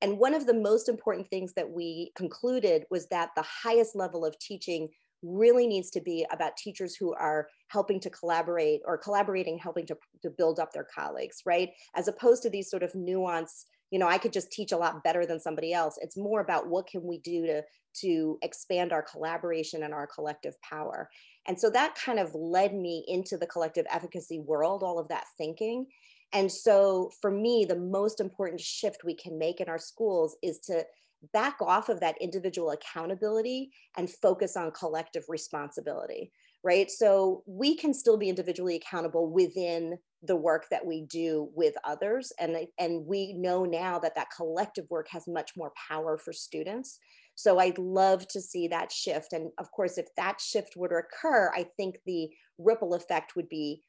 And 0.00 0.18
one 0.18 0.34
of 0.34 0.46
the 0.46 0.54
most 0.54 0.88
important 0.88 1.28
things 1.28 1.54
that 1.54 1.70
we 1.70 2.12
concluded 2.14 2.84
was 2.90 3.08
that 3.08 3.30
the 3.34 3.42
highest 3.42 3.96
level 3.96 4.24
of 4.24 4.38
teaching 4.38 4.88
really 5.22 5.66
needs 5.66 5.90
to 5.90 6.00
be 6.00 6.26
about 6.32 6.56
teachers 6.56 6.94
who 6.94 7.14
are 7.14 7.48
helping 7.68 8.00
to 8.00 8.10
collaborate 8.10 8.80
or 8.86 8.98
collaborating, 8.98 9.58
helping 9.58 9.86
to, 9.86 9.96
to 10.22 10.30
build 10.30 10.58
up 10.58 10.72
their 10.72 10.86
colleagues, 10.94 11.42
right? 11.44 11.70
As 11.94 12.08
opposed 12.08 12.42
to 12.42 12.50
these 12.50 12.70
sort 12.70 12.82
of 12.82 12.94
nuance, 12.94 13.66
you 13.90 13.98
know, 13.98 14.08
I 14.08 14.18
could 14.18 14.32
just 14.32 14.52
teach 14.52 14.72
a 14.72 14.76
lot 14.76 15.02
better 15.02 15.26
than 15.26 15.40
somebody 15.40 15.72
else. 15.72 15.98
It's 16.00 16.16
more 16.16 16.40
about 16.40 16.68
what 16.68 16.86
can 16.86 17.02
we 17.02 17.18
do 17.18 17.46
to 17.46 17.62
to 18.00 18.38
expand 18.42 18.92
our 18.92 19.02
collaboration 19.02 19.82
and 19.82 19.94
our 19.94 20.06
collective 20.06 20.54
power. 20.60 21.08
And 21.46 21.58
so 21.58 21.70
that 21.70 21.94
kind 21.94 22.18
of 22.18 22.34
led 22.34 22.74
me 22.74 23.04
into 23.08 23.36
the 23.36 23.46
collective 23.46 23.86
efficacy 23.90 24.38
world, 24.38 24.82
all 24.82 24.98
of 24.98 25.08
that 25.08 25.24
thinking. 25.36 25.86
And 26.32 26.52
so 26.52 27.10
for 27.20 27.30
me, 27.30 27.64
the 27.64 27.78
most 27.78 28.20
important 28.20 28.60
shift 28.60 29.04
we 29.04 29.14
can 29.14 29.38
make 29.38 29.60
in 29.60 29.68
our 29.68 29.78
schools 29.78 30.36
is 30.42 30.58
to 30.60 30.84
back 31.32 31.56
off 31.60 31.88
of 31.88 32.00
that 32.00 32.16
individual 32.20 32.70
accountability 32.70 33.70
and 33.96 34.10
focus 34.10 34.56
on 34.56 34.70
collective 34.72 35.24
responsibility 35.28 36.32
right? 36.64 36.90
So 36.90 37.42
we 37.46 37.76
can 37.76 37.94
still 37.94 38.16
be 38.16 38.28
individually 38.28 38.76
accountable 38.76 39.30
within 39.30 39.98
the 40.24 40.36
work 40.36 40.66
that 40.70 40.84
we 40.84 41.02
do 41.02 41.48
with 41.54 41.74
others 41.84 42.32
and 42.40 42.56
and 42.78 43.06
we 43.06 43.32
know 43.34 43.64
now 43.64 44.00
that 44.00 44.16
that 44.16 44.26
collective 44.36 44.84
work 44.90 45.06
has 45.10 45.28
much 45.28 45.52
more 45.56 45.72
power 45.88 46.18
for 46.18 46.32
students. 46.32 46.98
So 47.36 47.60
i'd 47.60 47.78
love 47.78 48.26
to 48.28 48.40
see 48.40 48.66
that 48.66 48.90
shift 48.90 49.32
and 49.32 49.52
of 49.58 49.70
course 49.70 49.96
if 49.96 50.06
that 50.16 50.40
shift 50.40 50.74
were 50.76 50.88
to 50.88 50.96
occur 50.96 51.52
i 51.54 51.66
think 51.76 51.98
the 52.04 52.30
ripple 52.58 52.94
effect 52.94 53.36
would 53.36 53.48
be 53.48 53.82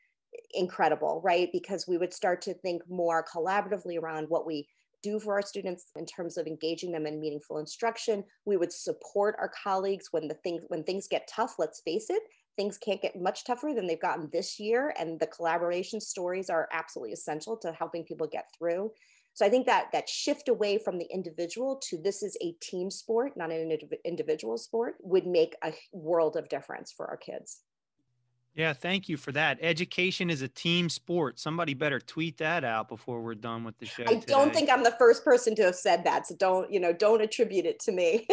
incredible 0.53 1.21
right? 1.23 1.49
Because 1.51 1.87
we 1.87 1.97
would 1.97 2.13
start 2.13 2.41
to 2.43 2.53
think 2.53 2.81
more 2.87 3.25
collaboratively 3.25 3.99
around 3.99 4.25
what 4.29 4.45
we 4.45 4.67
do 5.01 5.19
for 5.19 5.33
our 5.33 5.41
students 5.41 5.91
in 5.95 6.05
terms 6.05 6.37
of 6.37 6.47
engaging 6.47 6.91
them 6.91 7.05
in 7.05 7.19
meaningful 7.19 7.59
instruction. 7.59 8.23
We 8.45 8.57
would 8.57 8.73
support 8.73 9.35
our 9.39 9.51
colleagues 9.63 10.07
when 10.11 10.27
the 10.27 10.35
things 10.35 10.63
when 10.67 10.83
things 10.83 11.07
get 11.07 11.29
tough, 11.33 11.55
let's 11.57 11.81
face 11.81 12.09
it, 12.09 12.23
things 12.57 12.77
can't 12.77 13.01
get 13.01 13.19
much 13.19 13.45
tougher 13.45 13.73
than 13.73 13.87
they've 13.87 14.01
gotten 14.01 14.29
this 14.31 14.59
year 14.59 14.93
and 14.99 15.19
the 15.19 15.27
collaboration 15.27 16.01
stories 16.01 16.49
are 16.49 16.67
absolutely 16.73 17.13
essential 17.13 17.55
to 17.57 17.71
helping 17.71 18.03
people 18.03 18.27
get 18.27 18.49
through. 18.57 18.91
So 19.33 19.45
I 19.45 19.49
think 19.49 19.65
that 19.67 19.87
that 19.93 20.09
shift 20.09 20.49
away 20.49 20.77
from 20.77 20.97
the 20.97 21.05
individual 21.05 21.79
to 21.89 21.97
this 21.97 22.23
is 22.23 22.35
a 22.41 22.51
team 22.59 22.91
sport, 22.91 23.37
not 23.37 23.51
an 23.51 23.71
individual 24.03 24.57
sport, 24.57 24.95
would 25.01 25.25
make 25.25 25.55
a 25.63 25.73
world 25.93 26.35
of 26.35 26.49
difference 26.49 26.91
for 26.91 27.07
our 27.07 27.15
kids. 27.15 27.61
Yeah, 28.55 28.73
thank 28.73 29.07
you 29.07 29.15
for 29.15 29.31
that. 29.31 29.57
Education 29.61 30.29
is 30.29 30.41
a 30.41 30.47
team 30.47 30.89
sport. 30.89 31.39
Somebody 31.39 31.73
better 31.73 31.99
tweet 31.99 32.37
that 32.37 32.63
out 32.63 32.89
before 32.89 33.21
we're 33.21 33.35
done 33.35 33.63
with 33.63 33.77
the 33.77 33.85
show. 33.85 34.03
I 34.03 34.15
today. 34.15 34.25
don't 34.27 34.53
think 34.53 34.69
I'm 34.69 34.83
the 34.83 34.95
first 34.99 35.23
person 35.23 35.55
to 35.55 35.63
have 35.63 35.75
said 35.75 36.03
that. 36.03 36.27
So 36.27 36.35
don't, 36.35 36.71
you 36.71 36.79
know, 36.79 36.91
don't 36.91 37.21
attribute 37.21 37.65
it 37.65 37.79
to 37.81 37.91
me. 37.91 38.27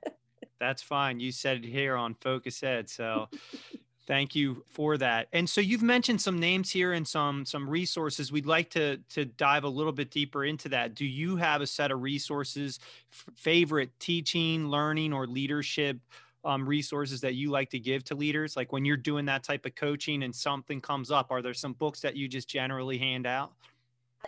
That's 0.60 0.82
fine. 0.82 1.20
You 1.20 1.32
said 1.32 1.64
it 1.64 1.64
here 1.64 1.96
on 1.96 2.14
Focus 2.20 2.62
Ed. 2.62 2.90
So 2.90 3.28
thank 4.06 4.34
you 4.34 4.62
for 4.68 4.96
that. 4.98 5.28
And 5.32 5.48
so 5.48 5.60
you've 5.60 5.82
mentioned 5.82 6.20
some 6.20 6.38
names 6.38 6.70
here 6.70 6.92
and 6.92 7.06
some 7.06 7.44
some 7.44 7.68
resources. 7.68 8.30
We'd 8.30 8.46
like 8.46 8.70
to 8.70 8.98
to 9.10 9.24
dive 9.24 9.64
a 9.64 9.68
little 9.68 9.92
bit 9.92 10.10
deeper 10.10 10.44
into 10.44 10.68
that. 10.68 10.94
Do 10.94 11.04
you 11.06 11.36
have 11.36 11.62
a 11.62 11.66
set 11.66 11.90
of 11.90 12.02
resources, 12.02 12.78
f- 13.10 13.34
favorite 13.34 13.90
teaching, 13.98 14.68
learning, 14.68 15.12
or 15.12 15.26
leadership 15.26 15.98
um, 16.44 16.68
resources 16.68 17.20
that 17.20 17.34
you 17.34 17.50
like 17.50 17.70
to 17.70 17.78
give 17.78 18.04
to 18.04 18.14
leaders? 18.14 18.56
Like 18.56 18.72
when 18.72 18.84
you're 18.84 18.96
doing 18.96 19.24
that 19.26 19.42
type 19.42 19.66
of 19.66 19.74
coaching 19.74 20.22
and 20.22 20.34
something 20.34 20.80
comes 20.80 21.10
up, 21.10 21.30
are 21.30 21.42
there 21.42 21.54
some 21.54 21.72
books 21.74 22.00
that 22.00 22.16
you 22.16 22.28
just 22.28 22.48
generally 22.48 22.98
hand 22.98 23.26
out? 23.26 23.52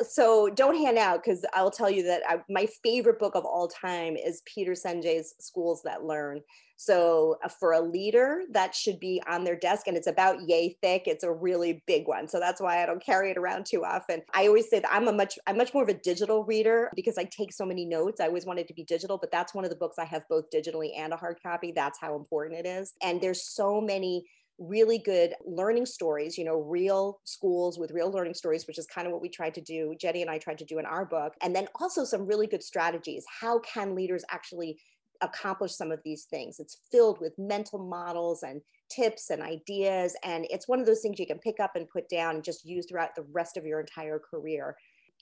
So 0.03 0.51
don't 0.51 0.77
hand 0.77 0.99
out 0.99 1.23
because 1.23 1.45
I'll 1.55 1.71
tell 1.71 1.91
you 1.91 2.03
that 2.05 2.23
I, 2.29 2.39
my 2.49 2.67
favorite 2.83 3.19
book 3.19 3.37
of 3.37 3.45
all 3.45 3.69
time 3.69 4.17
is 4.17 4.43
Peter 4.45 4.75
Senge's 4.75 5.35
Schools 5.39 5.83
That 5.85 6.05
Learn. 6.05 6.41
So 6.77 7.37
uh, 7.45 7.49
for 7.49 7.73
a 7.73 7.81
leader, 7.81 8.43
that 8.51 8.75
should 8.75 8.99
be 8.99 9.23
on 9.29 9.45
their 9.45 9.55
desk, 9.57 9.87
and 9.87 9.97
it's 9.97 10.09
about 10.09 10.49
yay 10.49 10.77
thick. 10.83 11.05
It's 11.07 11.23
a 11.23 11.33
really 11.33 11.85
big 11.87 12.09
one, 12.09 12.27
so 12.27 12.41
that's 12.41 12.61
why 12.61 12.83
I 12.83 12.87
don't 12.87 13.05
carry 13.05 13.31
it 13.31 13.37
around 13.37 13.67
too 13.67 13.85
often. 13.85 14.23
I 14.35 14.49
always 14.49 14.69
say 14.69 14.81
that 14.81 14.93
I'm 14.93 15.07
a 15.07 15.13
much 15.13 15.39
I'm 15.47 15.57
much 15.57 15.73
more 15.73 15.85
of 15.85 15.89
a 15.89 15.95
digital 15.95 16.45
reader 16.45 16.91
because 16.97 17.17
I 17.17 17.25
take 17.25 17.53
so 17.53 17.65
many 17.65 17.85
notes. 17.85 18.21
I 18.21 18.27
always 18.27 18.47
wanted 18.47 18.67
to 18.69 18.75
be 18.75 18.83
digital, 18.83 19.19
but 19.19 19.31
that's 19.31 19.55
one 19.55 19.65
of 19.65 19.71
the 19.71 19.77
books 19.77 19.99
I 19.99 20.05
have 20.07 20.29
both 20.29 20.51
digitally 20.51 20.91
and 20.99 21.13
a 21.13 21.17
hard 21.17 21.39
copy. 21.41 21.71
That's 21.71 22.01
how 22.01 22.17
important 22.17 22.59
it 22.59 22.67
is. 22.67 22.95
And 23.03 23.21
there's 23.21 23.45
so 23.45 23.81
many 23.81 24.27
really 24.59 24.99
good 24.99 25.35
learning 25.45 25.87
stories, 25.87 26.39
you 26.39 26.45
know, 26.45 26.61
real 26.61 27.21
schools 27.25 27.79
with 27.79 27.91
real 27.91 28.11
learning 28.11 28.35
stories, 28.35 28.67
which 28.67 28.79
is 28.79 28.87
kind 28.87 29.07
of 29.07 29.13
what 29.13 29.23
we 29.23 29.29
tried 29.29 29.55
to 29.55 29.61
do. 29.61 29.95
Jenny 30.01 30.23
and 30.23 30.31
I 30.31 30.39
tried 30.39 30.59
to 30.59 30.65
do 30.65 30.79
in 30.79 30.87
our 30.87 31.05
book. 31.05 31.35
And 31.43 31.55
then 31.55 31.69
also 31.81 32.05
some 32.05 32.27
really 32.27 32.47
good 32.47 32.63
strategies. 32.63 33.25
How 33.41 33.59
can 33.61 33.95
leaders 33.95 34.25
actually 34.31 34.79
accomplish 35.23 35.75
some 35.75 35.91
of 35.91 36.01
these 36.05 36.25
things? 36.25 36.61
It's 36.61 36.81
filled 36.93 37.21
with 37.21 37.33
mental 37.39 37.79
models 37.79 38.43
and 38.43 38.61
tips 38.91 39.31
and 39.31 39.43
ideas. 39.43 40.17
And 40.25 40.47
it's 40.51 40.69
one 40.69 40.81
of 40.81 40.87
those 40.87 41.01
things 41.01 41.19
you 41.19 41.27
can 41.27 41.39
pick 41.39 41.59
up 41.59 41.73
and 41.75 41.89
put 41.89 42.09
down 42.09 42.37
and 42.37 42.45
just 42.45 42.65
use 42.65 42.87
throughout 42.89 43.15
the 43.17 43.27
rest 43.33 43.57
of 43.57 43.67
your 43.67 43.81
entire 43.81 44.21
career. 44.21 44.77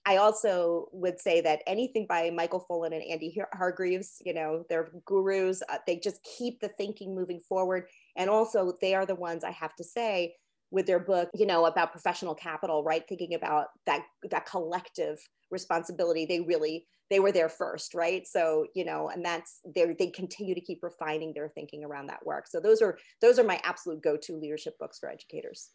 I 0.04 0.16
also 0.16 0.88
would 0.92 1.20
say 1.20 1.40
that 1.42 1.62
anything 1.66 2.06
by 2.08 2.30
Michael 2.30 2.64
Fullan 2.68 2.92
and 2.92 3.02
Andy 3.02 3.40
Hargreaves, 3.54 4.20
you 4.24 4.34
know, 4.34 4.64
they're 4.68 4.90
gurus. 5.06 5.62
Uh, 5.68 5.78
they 5.86 5.96
just 5.96 6.18
keep 6.36 6.60
the 6.60 6.68
thinking 6.68 7.14
moving 7.14 7.40
forward. 7.40 7.86
And 8.16 8.28
also, 8.28 8.74
they 8.80 8.94
are 8.94 9.06
the 9.06 9.14
ones 9.14 9.44
I 9.44 9.52
have 9.52 9.74
to 9.76 9.84
say 9.84 10.34
with 10.72 10.86
their 10.86 10.98
book, 10.98 11.28
you 11.34 11.46
know, 11.46 11.66
about 11.66 11.92
professional 11.92 12.34
capital, 12.34 12.82
right? 12.82 13.04
Thinking 13.08 13.34
about 13.34 13.66
that 13.86 14.02
that 14.30 14.46
collective 14.46 15.18
responsibility. 15.50 16.26
They 16.26 16.40
really 16.40 16.86
they 17.08 17.20
were 17.20 17.32
there 17.32 17.50
first, 17.50 17.94
right? 17.94 18.26
So, 18.26 18.66
you 18.74 18.84
know, 18.84 19.08
and 19.08 19.24
that's 19.24 19.60
they 19.74 19.94
they 19.96 20.08
continue 20.08 20.54
to 20.54 20.60
keep 20.60 20.82
refining 20.82 21.32
their 21.32 21.50
thinking 21.50 21.84
around 21.84 22.08
that 22.08 22.24
work. 22.26 22.48
So 22.48 22.58
those 22.58 22.82
are 22.82 22.98
those 23.20 23.38
are 23.38 23.44
my 23.44 23.60
absolute 23.62 24.02
go-to 24.02 24.36
leadership 24.36 24.78
books 24.80 24.98
for 24.98 25.08
educators 25.08 25.70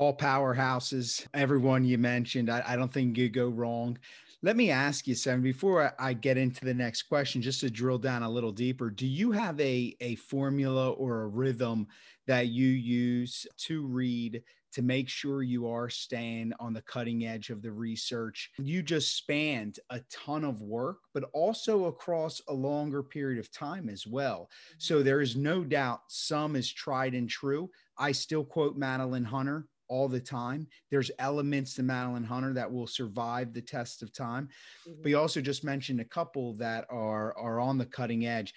all 0.00 0.16
powerhouses, 0.16 1.26
everyone 1.34 1.84
you 1.84 1.98
mentioned. 1.98 2.48
I, 2.48 2.62
I, 2.66 2.74
don't 2.74 2.90
think 2.90 3.18
you 3.18 3.28
go 3.28 3.48
wrong. 3.48 3.98
Let 4.40 4.56
me 4.56 4.70
ask 4.70 5.06
you, 5.06 5.14
Seven, 5.14 5.42
before 5.42 5.92
I, 5.98 6.08
I 6.08 6.12
get 6.14 6.38
into 6.38 6.64
the 6.64 6.72
next 6.72 7.02
question, 7.02 7.42
just 7.42 7.60
to 7.60 7.68
drill 7.68 7.98
down 7.98 8.22
a 8.22 8.30
little 8.30 8.50
deeper, 8.50 8.88
do 8.88 9.06
you 9.06 9.30
have 9.30 9.60
a, 9.60 9.94
a 10.00 10.14
formula 10.14 10.92
or 10.92 11.20
a 11.20 11.28
rhythm 11.28 11.86
that 12.26 12.46
you 12.46 12.66
use 12.66 13.46
to 13.58 13.86
read 13.86 14.42
to 14.72 14.80
make 14.80 15.08
sure 15.08 15.42
you 15.42 15.68
are 15.68 15.90
staying 15.90 16.54
on 16.58 16.72
the 16.72 16.80
cutting 16.82 17.26
edge 17.26 17.50
of 17.50 17.60
the 17.60 17.70
research? 17.70 18.50
You 18.56 18.82
just 18.82 19.18
spanned 19.18 19.80
a 19.90 20.00
ton 20.10 20.44
of 20.44 20.62
work, 20.62 21.00
but 21.12 21.24
also 21.34 21.84
across 21.86 22.40
a 22.48 22.54
longer 22.54 23.02
period 23.02 23.38
of 23.38 23.52
time 23.52 23.90
as 23.90 24.06
well. 24.06 24.48
Mm-hmm. 24.48 24.76
So 24.78 25.02
there 25.02 25.20
is 25.20 25.36
no 25.36 25.62
doubt 25.62 26.00
some 26.08 26.56
is 26.56 26.72
tried 26.72 27.12
and 27.12 27.28
true. 27.28 27.68
I 27.98 28.12
still 28.12 28.44
quote 28.44 28.78
Madeline 28.78 29.24
Hunter 29.24 29.66
all 29.90 30.08
the 30.08 30.20
time. 30.20 30.66
There's 30.90 31.10
elements 31.18 31.74
to 31.74 31.82
Madeline 31.82 32.24
Hunter 32.24 32.54
that 32.54 32.72
will 32.72 32.86
survive 32.86 33.52
the 33.52 33.60
test 33.60 34.02
of 34.02 34.12
time. 34.12 34.48
Mm-hmm. 34.88 35.02
But 35.02 35.08
you 35.10 35.18
also 35.18 35.42
just 35.42 35.64
mentioned 35.64 36.00
a 36.00 36.04
couple 36.04 36.54
that 36.54 36.86
are 36.88 37.36
are 37.36 37.60
on 37.60 37.76
the 37.76 37.84
cutting 37.84 38.24
edge. 38.24 38.54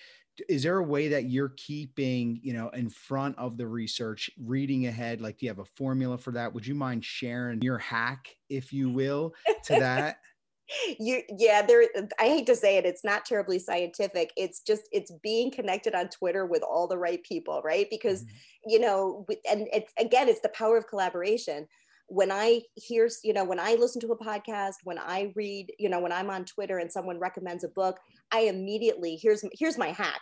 Is 0.49 0.63
there 0.63 0.77
a 0.77 0.83
way 0.83 1.09
that 1.09 1.25
you're 1.25 1.53
keeping, 1.57 2.39
you 2.41 2.53
know, 2.53 2.69
in 2.69 2.89
front 2.89 3.37
of 3.37 3.57
the 3.57 3.67
research, 3.67 4.31
reading 4.41 4.87
ahead? 4.87 5.21
Like, 5.21 5.37
do 5.37 5.45
you 5.45 5.51
have 5.51 5.59
a 5.59 5.65
formula 5.65 6.17
for 6.17 6.31
that? 6.31 6.53
Would 6.53 6.65
you 6.65 6.73
mind 6.73 7.05
sharing 7.05 7.61
your 7.61 7.77
hack, 7.77 8.29
if 8.49 8.73
you 8.73 8.89
will, 8.93 9.33
to 9.65 9.73
that? 9.73 10.17
You 10.99 11.21
yeah 11.37 11.61
there 11.61 11.83
i 12.19 12.23
hate 12.23 12.45
to 12.45 12.55
say 12.55 12.77
it 12.77 12.85
it's 12.85 13.03
not 13.03 13.25
terribly 13.25 13.59
scientific 13.59 14.31
it's 14.37 14.61
just 14.61 14.83
it's 14.91 15.11
being 15.21 15.51
connected 15.51 15.93
on 15.93 16.07
twitter 16.07 16.45
with 16.45 16.63
all 16.63 16.87
the 16.87 16.97
right 16.97 17.21
people 17.23 17.61
right? 17.63 17.87
Because 17.89 18.23
mm-hmm. 18.23 18.69
you 18.69 18.79
know 18.79 19.25
and 19.49 19.67
it's 19.73 19.91
again 19.99 20.29
it's 20.29 20.41
the 20.41 20.49
power 20.49 20.77
of 20.77 20.87
collaboration. 20.87 21.67
When 22.07 22.31
i 22.31 22.61
hear 22.75 23.09
you 23.23 23.33
know 23.33 23.45
when 23.45 23.59
i 23.59 23.75
listen 23.75 24.01
to 24.01 24.11
a 24.11 24.17
podcast 24.17 24.75
when 24.83 24.99
i 24.99 25.31
read 25.35 25.71
you 25.79 25.89
know 25.89 26.01
when 26.01 26.11
i'm 26.11 26.29
on 26.29 26.43
twitter 26.43 26.77
and 26.77 26.91
someone 26.91 27.17
recommends 27.17 27.63
a 27.63 27.69
book 27.69 27.97
i 28.31 28.41
immediately 28.41 29.17
here's 29.19 29.43
here's 29.53 29.77
my 29.77 29.87
hack 29.87 30.19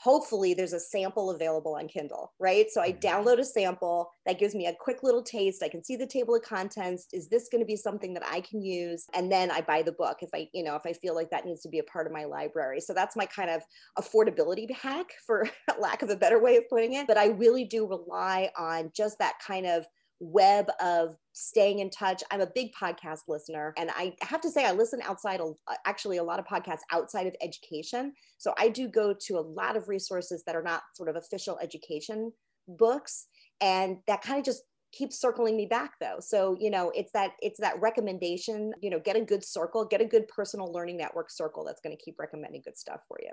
hopefully 0.00 0.54
there's 0.54 0.72
a 0.72 0.80
sample 0.80 1.30
available 1.30 1.74
on 1.74 1.88
Kindle, 1.88 2.32
right? 2.38 2.66
So 2.70 2.80
I 2.80 2.92
mm-hmm. 2.92 3.06
download 3.06 3.38
a 3.38 3.44
sample 3.44 4.10
that 4.26 4.38
gives 4.38 4.54
me 4.54 4.66
a 4.66 4.74
quick 4.74 5.02
little 5.02 5.22
taste. 5.22 5.62
I 5.62 5.68
can 5.68 5.82
see 5.82 5.96
the 5.96 6.06
table 6.06 6.36
of 6.36 6.42
contents. 6.42 7.08
Is 7.12 7.28
this 7.28 7.48
going 7.50 7.60
to 7.60 7.66
be 7.66 7.76
something 7.76 8.14
that 8.14 8.22
I 8.24 8.40
can 8.40 8.62
use? 8.62 9.06
And 9.14 9.30
then 9.30 9.50
I 9.50 9.60
buy 9.60 9.82
the 9.82 9.92
book 9.92 10.18
if 10.20 10.30
I, 10.34 10.48
you 10.54 10.62
know, 10.62 10.76
if 10.76 10.82
I 10.86 10.92
feel 10.92 11.14
like 11.14 11.30
that 11.30 11.44
needs 11.44 11.62
to 11.62 11.68
be 11.68 11.80
a 11.80 11.84
part 11.84 12.06
of 12.06 12.12
my 12.12 12.24
library. 12.24 12.80
So 12.80 12.94
that's 12.94 13.16
my 13.16 13.26
kind 13.26 13.50
of 13.50 13.62
affordability 13.98 14.70
hack 14.70 15.06
for 15.26 15.48
lack 15.80 16.02
of 16.02 16.10
a 16.10 16.16
better 16.16 16.40
way 16.40 16.56
of 16.56 16.68
putting 16.68 16.94
it. 16.94 17.08
But 17.08 17.18
I 17.18 17.26
really 17.26 17.64
do 17.64 17.86
rely 17.86 18.50
on 18.56 18.92
just 18.94 19.18
that 19.18 19.34
kind 19.44 19.66
of 19.66 19.84
web 20.20 20.70
of 20.80 21.16
staying 21.32 21.78
in 21.78 21.90
touch. 21.90 22.22
I'm 22.30 22.40
a 22.40 22.48
big 22.54 22.70
podcast 22.72 23.20
listener, 23.28 23.74
and 23.76 23.90
I 23.90 24.14
have 24.22 24.40
to 24.42 24.50
say, 24.50 24.64
I 24.64 24.72
listen 24.72 25.00
outside, 25.02 25.40
actually, 25.86 26.18
a 26.18 26.22
lot 26.22 26.38
of 26.38 26.46
podcasts 26.46 26.80
outside 26.92 27.26
of 27.26 27.34
education. 27.40 28.12
So 28.38 28.54
I 28.58 28.68
do 28.68 28.88
go 28.88 29.14
to 29.26 29.38
a 29.38 29.40
lot 29.40 29.76
of 29.76 29.88
resources 29.88 30.42
that 30.46 30.56
are 30.56 30.62
not 30.62 30.82
sort 30.94 31.08
of 31.08 31.16
official 31.16 31.58
education 31.60 32.32
books, 32.66 33.26
and 33.60 33.98
that 34.06 34.22
kind 34.22 34.38
of 34.38 34.44
just 34.44 34.62
keeps 34.90 35.20
circling 35.20 35.54
me 35.54 35.66
back 35.66 35.92
though 36.00 36.16
so 36.18 36.56
you 36.58 36.70
know 36.70 36.90
it's 36.94 37.12
that 37.12 37.32
it's 37.42 37.60
that 37.60 37.78
recommendation 37.78 38.72
you 38.80 38.88
know 38.88 38.98
get 38.98 39.16
a 39.16 39.20
good 39.20 39.44
circle 39.44 39.84
get 39.84 40.00
a 40.00 40.04
good 40.04 40.26
personal 40.28 40.72
learning 40.72 40.96
network 40.96 41.30
circle 41.30 41.62
that's 41.62 41.82
going 41.82 41.94
to 41.94 42.02
keep 42.02 42.18
recommending 42.18 42.62
good 42.64 42.76
stuff 42.76 43.00
for 43.06 43.18
you 43.22 43.30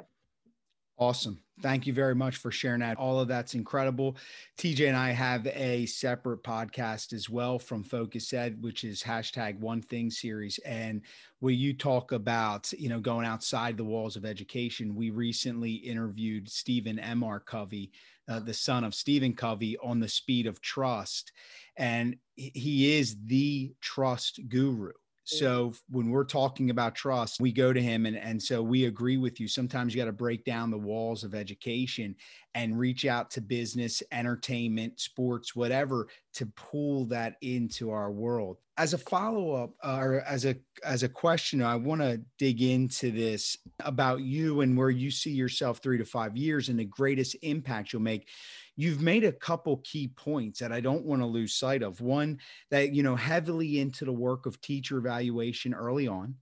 Awesome. 0.97 1.39
Thank 1.61 1.87
you 1.87 1.93
very 1.93 2.15
much 2.15 2.37
for 2.37 2.51
sharing 2.51 2.79
that. 2.79 2.97
All 2.97 3.19
of 3.19 3.27
that's 3.27 3.53
incredible. 3.53 4.15
TJ 4.57 4.87
and 4.87 4.95
I 4.95 5.11
have 5.11 5.45
a 5.47 5.85
separate 5.87 6.41
podcast 6.41 7.11
as 7.11 7.29
well 7.29 7.59
from 7.59 7.83
Focus 7.83 8.31
Ed, 8.33 8.61
which 8.61 8.85
is 8.85 9.03
hashtag 9.03 9.59
one 9.59 9.81
thing 9.81 10.09
series. 10.09 10.57
And 10.59 11.01
where 11.39 11.53
you 11.53 11.73
talk 11.73 12.13
about, 12.13 12.71
you 12.73 12.87
know, 12.87 13.01
going 13.01 13.25
outside 13.25 13.75
the 13.75 13.83
walls 13.83 14.15
of 14.15 14.25
education, 14.25 14.95
we 14.95 15.09
recently 15.09 15.73
interviewed 15.73 16.49
Stephen 16.49 16.97
M.R. 16.97 17.41
Covey, 17.41 17.91
uh, 18.29 18.39
the 18.39 18.53
son 18.53 18.85
of 18.85 18.95
Stephen 18.95 19.33
Covey, 19.33 19.77
on 19.83 19.99
the 19.99 20.09
speed 20.09 20.47
of 20.47 20.61
trust. 20.61 21.33
And 21.75 22.15
he 22.35 22.97
is 22.97 23.17
the 23.25 23.73
trust 23.81 24.39
guru 24.47 24.91
so 25.25 25.73
when 25.89 26.11
we're 26.11 26.23
talking 26.23 26.69
about 26.69 26.93
trust, 26.93 27.41
we 27.41 27.51
go 27.51 27.73
to 27.73 27.81
him 27.81 28.05
and, 28.05 28.15
and 28.15 28.41
so 28.41 28.61
we 28.61 28.85
agree 28.85 29.17
with 29.17 29.39
you. 29.39 29.47
Sometimes 29.47 29.93
you 29.93 29.99
got 29.99 30.05
to 30.05 30.11
break 30.11 30.45
down 30.45 30.69
the 30.69 30.77
walls 30.77 31.23
of 31.23 31.33
education 31.33 32.15
and 32.53 32.77
reach 32.77 33.05
out 33.05 33.31
to 33.31 33.41
business, 33.41 34.03
entertainment, 34.11 34.99
sports, 34.99 35.55
whatever 35.55 36.07
to 36.35 36.45
pull 36.55 37.05
that 37.07 37.37
into 37.41 37.89
our 37.89 38.11
world. 38.11 38.57
As 38.77 38.93
a 38.93 38.99
follow-up 38.99 39.71
uh, 39.83 39.97
or 39.99 40.21
as 40.21 40.45
a 40.45 40.55
as 40.83 41.03
a 41.03 41.09
question, 41.09 41.63
I 41.63 41.75
want 41.75 42.01
to 42.01 42.21
dig 42.37 42.61
into 42.61 43.09
this 43.09 43.57
about 43.79 44.21
you 44.21 44.61
and 44.61 44.77
where 44.77 44.89
you 44.89 45.09
see 45.09 45.31
yourself 45.31 45.79
3 45.79 45.97
to 45.97 46.05
5 46.05 46.37
years 46.37 46.69
and 46.69 46.77
the 46.77 46.85
greatest 46.85 47.35
impact 47.41 47.93
you'll 47.93 48.01
make 48.01 48.27
you've 48.75 49.01
made 49.01 49.23
a 49.23 49.31
couple 49.31 49.77
key 49.77 50.07
points 50.07 50.59
that 50.59 50.71
I 50.71 50.81
don't 50.81 51.05
want 51.05 51.21
to 51.21 51.25
lose 51.25 51.55
sight 51.55 51.81
of. 51.81 52.01
One, 52.01 52.39
that, 52.71 52.93
you 52.93 53.03
know, 53.03 53.15
heavily 53.15 53.79
into 53.79 54.05
the 54.05 54.11
work 54.11 54.45
of 54.45 54.59
teacher 54.61 54.97
evaluation 54.97 55.73
early 55.73 56.07
on, 56.07 56.35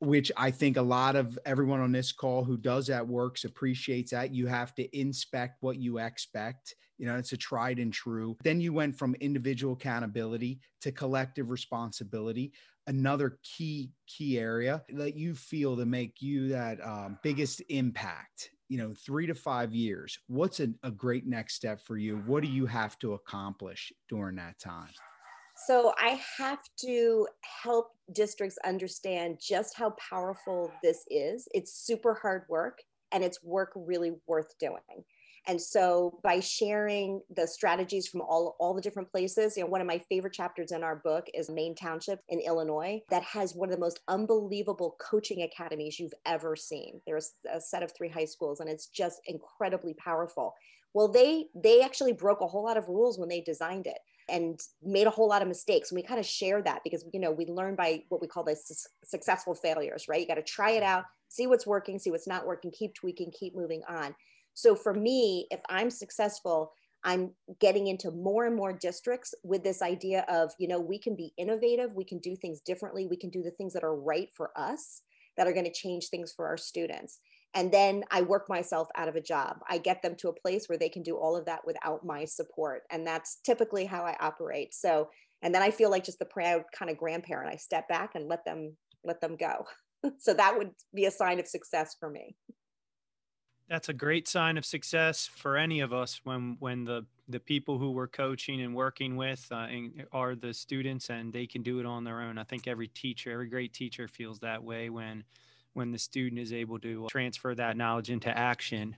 which 0.00 0.32
I 0.36 0.50
think 0.50 0.76
a 0.76 0.82
lot 0.82 1.16
of 1.16 1.38
everyone 1.44 1.80
on 1.80 1.92
this 1.92 2.12
call 2.12 2.44
who 2.44 2.56
does 2.56 2.86
that 2.86 3.06
works 3.06 3.44
appreciates 3.44 4.12
that. 4.12 4.34
You 4.34 4.46
have 4.46 4.74
to 4.76 4.98
inspect 4.98 5.58
what 5.60 5.76
you 5.76 5.98
expect. 5.98 6.74
You 6.98 7.06
know, 7.06 7.16
it's 7.16 7.32
a 7.32 7.36
tried 7.36 7.78
and 7.78 7.92
true. 7.92 8.36
Then 8.42 8.60
you 8.60 8.72
went 8.72 8.96
from 8.96 9.14
individual 9.16 9.74
accountability 9.74 10.60
to 10.80 10.92
collective 10.92 11.50
responsibility. 11.50 12.52
Another 12.86 13.38
key, 13.42 13.90
key 14.06 14.38
area 14.38 14.82
that 14.88 15.14
you 15.14 15.34
feel 15.34 15.76
to 15.76 15.84
make 15.84 16.22
you 16.22 16.48
that 16.48 16.82
um, 16.82 17.18
biggest 17.22 17.62
impact 17.68 18.50
you 18.68 18.78
know 18.78 18.92
three 18.94 19.26
to 19.26 19.34
five 19.34 19.74
years 19.74 20.18
what's 20.26 20.60
a, 20.60 20.68
a 20.82 20.90
great 20.90 21.26
next 21.26 21.54
step 21.54 21.80
for 21.80 21.96
you 21.96 22.16
what 22.26 22.42
do 22.42 22.48
you 22.48 22.66
have 22.66 22.98
to 22.98 23.14
accomplish 23.14 23.92
during 24.08 24.36
that 24.36 24.58
time 24.58 24.90
so 25.66 25.92
I 25.98 26.20
have 26.38 26.60
to 26.82 27.26
help 27.42 27.90
districts 28.12 28.58
understand 28.64 29.38
just 29.40 29.76
how 29.76 29.90
powerful 29.90 30.70
this 30.84 31.04
is. 31.10 31.48
It's 31.52 31.74
super 31.74 32.14
hard 32.14 32.44
work 32.48 32.80
and 33.10 33.24
it's 33.24 33.42
work 33.42 33.72
really 33.74 34.12
worth 34.26 34.56
doing. 34.58 35.04
And 35.48 35.58
so 35.60 36.20
by 36.22 36.40
sharing 36.40 37.22
the 37.34 37.46
strategies 37.46 38.06
from 38.06 38.20
all, 38.20 38.54
all 38.60 38.74
the 38.74 38.82
different 38.82 39.10
places, 39.10 39.56
you 39.56 39.62
know, 39.62 39.68
one 39.70 39.80
of 39.80 39.86
my 39.86 39.98
favorite 39.98 40.34
chapters 40.34 40.72
in 40.72 40.84
our 40.84 40.96
book 40.96 41.26
is 41.32 41.48
Maine 41.48 41.74
Township 41.74 42.20
in 42.28 42.38
Illinois 42.38 43.00
that 43.08 43.22
has 43.22 43.54
one 43.54 43.70
of 43.70 43.74
the 43.74 43.80
most 43.80 44.00
unbelievable 44.08 44.96
coaching 45.00 45.42
academies 45.42 45.98
you've 45.98 46.12
ever 46.26 46.54
seen. 46.54 47.00
There's 47.06 47.32
a 47.50 47.62
set 47.62 47.82
of 47.82 47.90
three 47.96 48.10
high 48.10 48.26
schools 48.26 48.60
and 48.60 48.68
it's 48.68 48.88
just 48.88 49.22
incredibly 49.26 49.94
powerful. 49.94 50.54
Well, 50.92 51.08
they 51.08 51.46
they 51.54 51.80
actually 51.80 52.12
broke 52.12 52.42
a 52.42 52.46
whole 52.46 52.64
lot 52.64 52.76
of 52.76 52.88
rules 52.88 53.18
when 53.18 53.30
they 53.30 53.40
designed 53.40 53.86
it 53.86 53.98
and 54.28 54.60
made 54.82 55.06
a 55.06 55.10
whole 55.10 55.28
lot 55.28 55.40
of 55.40 55.48
mistakes. 55.48 55.90
And 55.90 55.96
we 55.96 56.02
kind 56.02 56.20
of 56.20 56.26
share 56.26 56.60
that 56.62 56.80
because 56.84 57.06
you 57.12 57.20
know 57.20 57.30
we 57.30 57.46
learn 57.46 57.74
by 57.74 58.02
what 58.10 58.20
we 58.20 58.26
call 58.26 58.44
the 58.44 58.54
su- 58.54 58.88
successful 59.02 59.54
failures, 59.54 60.06
right? 60.08 60.20
You 60.20 60.26
got 60.26 60.34
to 60.34 60.42
try 60.42 60.72
it 60.72 60.82
mm. 60.82 60.86
out, 60.86 61.04
see 61.28 61.46
what's 61.46 61.66
working, 61.66 61.98
see 61.98 62.10
what's 62.10 62.28
not 62.28 62.46
working, 62.46 62.70
keep 62.70 62.94
tweaking, 62.94 63.32
keep 63.32 63.56
moving 63.56 63.82
on. 63.88 64.14
So 64.58 64.74
for 64.74 64.92
me, 64.92 65.46
if 65.52 65.60
I'm 65.68 65.88
successful, 65.88 66.72
I'm 67.04 67.30
getting 67.60 67.86
into 67.86 68.10
more 68.10 68.44
and 68.44 68.56
more 68.56 68.72
districts 68.72 69.32
with 69.44 69.62
this 69.62 69.82
idea 69.82 70.24
of, 70.28 70.50
you 70.58 70.66
know, 70.66 70.80
we 70.80 70.98
can 70.98 71.14
be 71.14 71.32
innovative, 71.38 71.94
we 71.94 72.04
can 72.04 72.18
do 72.18 72.34
things 72.34 72.60
differently, 72.62 73.06
we 73.06 73.16
can 73.16 73.30
do 73.30 73.40
the 73.40 73.52
things 73.52 73.72
that 73.74 73.84
are 73.84 73.94
right 73.94 74.30
for 74.34 74.50
us 74.56 75.02
that 75.36 75.46
are 75.46 75.52
going 75.52 75.64
to 75.64 75.72
change 75.72 76.08
things 76.08 76.32
for 76.34 76.48
our 76.48 76.56
students. 76.56 77.20
And 77.54 77.70
then 77.70 78.02
I 78.10 78.22
work 78.22 78.48
myself 78.48 78.88
out 78.96 79.06
of 79.06 79.14
a 79.14 79.20
job. 79.20 79.58
I 79.70 79.78
get 79.78 80.02
them 80.02 80.16
to 80.16 80.28
a 80.28 80.40
place 80.40 80.68
where 80.68 80.76
they 80.76 80.88
can 80.88 81.04
do 81.04 81.16
all 81.16 81.36
of 81.36 81.44
that 81.44 81.64
without 81.64 82.04
my 82.04 82.24
support. 82.24 82.82
And 82.90 83.06
that's 83.06 83.38
typically 83.46 83.84
how 83.84 84.02
I 84.02 84.16
operate. 84.18 84.74
So, 84.74 85.08
and 85.40 85.54
then 85.54 85.62
I 85.62 85.70
feel 85.70 85.88
like 85.88 86.02
just 86.02 86.18
the 86.18 86.24
proud 86.24 86.64
kind 86.76 86.90
of 86.90 86.98
grandparent. 86.98 87.54
I 87.54 87.58
step 87.58 87.86
back 87.86 88.16
and 88.16 88.26
let 88.26 88.44
them 88.44 88.76
let 89.04 89.20
them 89.20 89.36
go. 89.36 89.66
so 90.18 90.34
that 90.34 90.58
would 90.58 90.72
be 90.92 91.04
a 91.04 91.12
sign 91.12 91.38
of 91.38 91.46
success 91.46 91.94
for 92.00 92.10
me 92.10 92.34
that's 93.68 93.90
a 93.90 93.92
great 93.92 94.26
sign 94.26 94.56
of 94.56 94.64
success 94.64 95.26
for 95.26 95.56
any 95.56 95.80
of 95.80 95.92
us 95.92 96.20
when 96.24 96.56
when 96.58 96.84
the 96.84 97.04
the 97.28 97.38
people 97.38 97.78
who 97.78 97.90
we're 97.90 98.08
coaching 98.08 98.62
and 98.62 98.74
working 98.74 99.14
with 99.16 99.46
uh, 99.52 99.66
are 100.12 100.34
the 100.34 100.54
students 100.54 101.10
and 101.10 101.30
they 101.32 101.46
can 101.46 101.62
do 101.62 101.78
it 101.78 101.84
on 101.84 102.02
their 102.02 102.22
own. 102.22 102.38
I 102.38 102.44
think 102.44 102.66
every 102.66 102.88
teacher 102.88 103.30
every 103.30 103.48
great 103.48 103.72
teacher 103.72 104.08
feels 104.08 104.38
that 104.40 104.62
way 104.62 104.88
when 104.88 105.22
when 105.74 105.92
the 105.92 105.98
student 105.98 106.40
is 106.40 106.52
able 106.52 106.78
to 106.80 107.06
transfer 107.10 107.54
that 107.54 107.76
knowledge 107.76 108.10
into 108.10 108.36
action. 108.36 108.96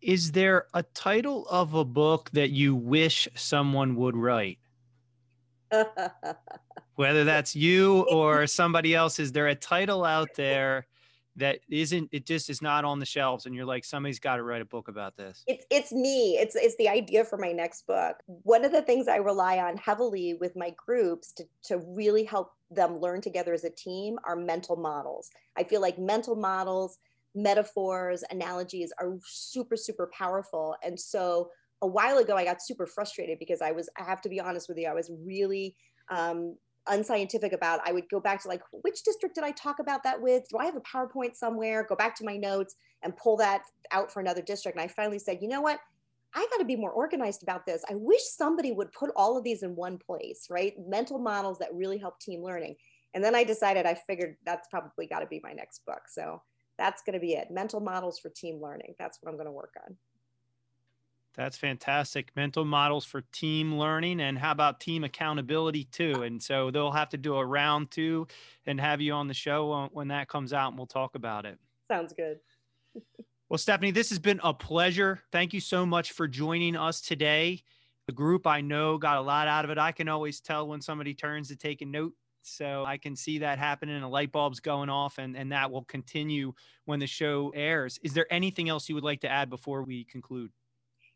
Is 0.00 0.32
there 0.32 0.66
a 0.74 0.82
title 0.82 1.46
of 1.48 1.74
a 1.74 1.84
book 1.84 2.30
that 2.32 2.50
you 2.50 2.74
wish 2.74 3.28
someone 3.34 3.94
would 3.96 4.16
write? 4.16 4.58
Whether 6.96 7.24
that's 7.24 7.54
you 7.54 8.00
or 8.10 8.46
somebody 8.46 8.94
else 8.94 9.18
is 9.18 9.32
there 9.32 9.48
a 9.48 9.54
title 9.54 10.04
out 10.04 10.30
there 10.36 10.86
that 11.36 11.60
isn't 11.70 12.08
it 12.12 12.26
just 12.26 12.50
is 12.50 12.60
not 12.60 12.84
on 12.84 12.98
the 12.98 13.06
shelves 13.06 13.46
and 13.46 13.54
you're 13.54 13.64
like 13.64 13.84
somebody's 13.84 14.18
got 14.18 14.36
to 14.36 14.42
write 14.42 14.60
a 14.60 14.66
book 14.66 14.88
about 14.88 15.16
this. 15.16 15.44
It's 15.46 15.64
it's 15.70 15.92
me. 15.92 16.36
It's 16.36 16.54
it's 16.54 16.76
the 16.76 16.88
idea 16.88 17.24
for 17.24 17.38
my 17.38 17.52
next 17.52 17.86
book. 17.86 18.16
One 18.26 18.64
of 18.64 18.72
the 18.72 18.82
things 18.82 19.08
i 19.08 19.16
rely 19.16 19.58
on 19.58 19.76
heavily 19.76 20.34
with 20.34 20.56
my 20.56 20.74
groups 20.76 21.32
to 21.32 21.44
to 21.64 21.78
really 21.78 22.24
help 22.24 22.52
them 22.70 23.00
learn 23.00 23.20
together 23.20 23.54
as 23.54 23.64
a 23.64 23.70
team 23.70 24.18
are 24.24 24.36
mental 24.36 24.76
models. 24.76 25.30
I 25.56 25.64
feel 25.64 25.80
like 25.80 25.98
mental 25.98 26.36
models 26.36 26.98
metaphors 27.34 28.22
analogies 28.30 28.92
are 29.00 29.16
super 29.24 29.74
super 29.74 30.10
powerful 30.12 30.76
and 30.82 31.00
so 31.00 31.48
a 31.80 31.86
while 31.86 32.18
ago 32.18 32.36
i 32.36 32.44
got 32.44 32.60
super 32.60 32.84
frustrated 32.84 33.38
because 33.38 33.62
i 33.62 33.72
was 33.72 33.88
i 33.98 34.04
have 34.04 34.20
to 34.20 34.28
be 34.28 34.38
honest 34.38 34.68
with 34.68 34.76
you 34.76 34.86
i 34.86 34.92
was 34.92 35.10
really 35.24 35.74
um, 36.10 36.56
unscientific 36.88 37.52
about 37.52 37.80
i 37.84 37.92
would 37.92 38.08
go 38.08 38.18
back 38.18 38.42
to 38.42 38.48
like 38.48 38.62
which 38.82 39.02
district 39.04 39.34
did 39.34 39.44
i 39.44 39.52
talk 39.52 39.78
about 39.78 40.02
that 40.02 40.20
with? 40.20 40.44
Do 40.48 40.58
i 40.58 40.64
have 40.64 40.76
a 40.76 40.80
powerpoint 40.80 41.36
somewhere? 41.36 41.84
Go 41.88 41.94
back 41.94 42.14
to 42.16 42.24
my 42.24 42.36
notes 42.36 42.74
and 43.02 43.16
pull 43.16 43.36
that 43.36 43.62
out 43.90 44.12
for 44.12 44.20
another 44.20 44.42
district. 44.42 44.76
And 44.76 44.84
i 44.84 44.88
finally 44.88 45.18
said 45.18 45.38
you 45.40 45.48
know 45.48 45.60
what? 45.60 45.80
I 46.34 46.46
got 46.50 46.58
to 46.58 46.64
be 46.64 46.76
more 46.76 46.92
organized 46.92 47.42
about 47.42 47.66
this. 47.66 47.84
I 47.90 47.94
wish 47.94 48.22
somebody 48.22 48.72
would 48.72 48.90
put 48.92 49.10
all 49.16 49.36
of 49.36 49.44
these 49.44 49.62
in 49.62 49.76
one 49.76 49.98
place 49.98 50.46
right? 50.50 50.74
Mental 50.86 51.18
models 51.18 51.58
that 51.58 51.74
really 51.74 51.98
help 51.98 52.18
team 52.18 52.42
learning. 52.42 52.76
And 53.14 53.22
then 53.22 53.34
i 53.34 53.44
decided 53.44 53.86
i 53.86 53.94
figured 53.94 54.36
that's 54.44 54.68
probably 54.68 55.06
got 55.06 55.20
to 55.20 55.26
be 55.26 55.40
my 55.42 55.52
next 55.52 55.84
book. 55.86 56.02
So 56.08 56.42
that's 56.78 57.02
going 57.02 57.14
to 57.14 57.20
be 57.20 57.34
it. 57.34 57.50
Mental 57.50 57.80
models 57.80 58.18
for 58.18 58.30
team 58.30 58.60
learning. 58.60 58.94
That's 58.98 59.18
what 59.20 59.30
i'm 59.30 59.36
going 59.36 59.46
to 59.46 59.52
work 59.52 59.74
on 59.86 59.96
That's 61.34 61.56
fantastic. 61.56 62.30
Mental 62.36 62.64
models 62.64 63.04
for 63.04 63.22
team 63.32 63.78
learning. 63.78 64.20
And 64.20 64.38
how 64.38 64.52
about 64.52 64.80
team 64.80 65.02
accountability 65.02 65.84
too? 65.84 66.22
And 66.22 66.42
so 66.42 66.70
they'll 66.70 66.92
have 66.92 67.08
to 67.10 67.16
do 67.16 67.36
a 67.36 67.44
round 67.44 67.90
two 67.90 68.26
and 68.66 68.78
have 68.80 69.00
you 69.00 69.14
on 69.14 69.28
the 69.28 69.34
show 69.34 69.88
when 69.92 70.08
that 70.08 70.28
comes 70.28 70.52
out 70.52 70.68
and 70.68 70.78
we'll 70.78 70.86
talk 70.86 71.14
about 71.14 71.46
it. 71.46 71.58
Sounds 71.88 72.12
good. 72.12 72.38
well, 73.48 73.58
Stephanie, 73.58 73.92
this 73.92 74.10
has 74.10 74.18
been 74.18 74.40
a 74.42 74.52
pleasure. 74.52 75.20
Thank 75.32 75.54
you 75.54 75.60
so 75.60 75.86
much 75.86 76.12
for 76.12 76.28
joining 76.28 76.76
us 76.76 77.00
today. 77.00 77.62
The 78.06 78.12
group 78.12 78.46
I 78.46 78.60
know 78.60 78.98
got 78.98 79.16
a 79.16 79.22
lot 79.22 79.48
out 79.48 79.64
of 79.64 79.70
it. 79.70 79.78
I 79.78 79.92
can 79.92 80.08
always 80.08 80.40
tell 80.40 80.68
when 80.68 80.82
somebody 80.82 81.14
turns 81.14 81.48
to 81.48 81.56
take 81.56 81.80
a 81.80 81.86
note 81.86 82.12
so 82.42 82.84
I 82.84 82.98
can 82.98 83.14
see 83.14 83.38
that 83.38 83.58
happening 83.58 83.94
and 83.94 84.04
the 84.04 84.08
light 84.08 84.32
bulbs 84.32 84.58
going 84.60 84.90
off, 84.90 85.18
and, 85.18 85.36
and 85.36 85.52
that 85.52 85.70
will 85.70 85.84
continue 85.84 86.52
when 86.84 86.98
the 86.98 87.06
show 87.06 87.52
airs. 87.54 87.98
Is 88.02 88.14
there 88.14 88.26
anything 88.30 88.68
else 88.68 88.88
you 88.88 88.96
would 88.96 89.04
like 89.04 89.20
to 89.20 89.28
add 89.28 89.48
before 89.48 89.84
we 89.84 90.04
conclude? 90.04 90.50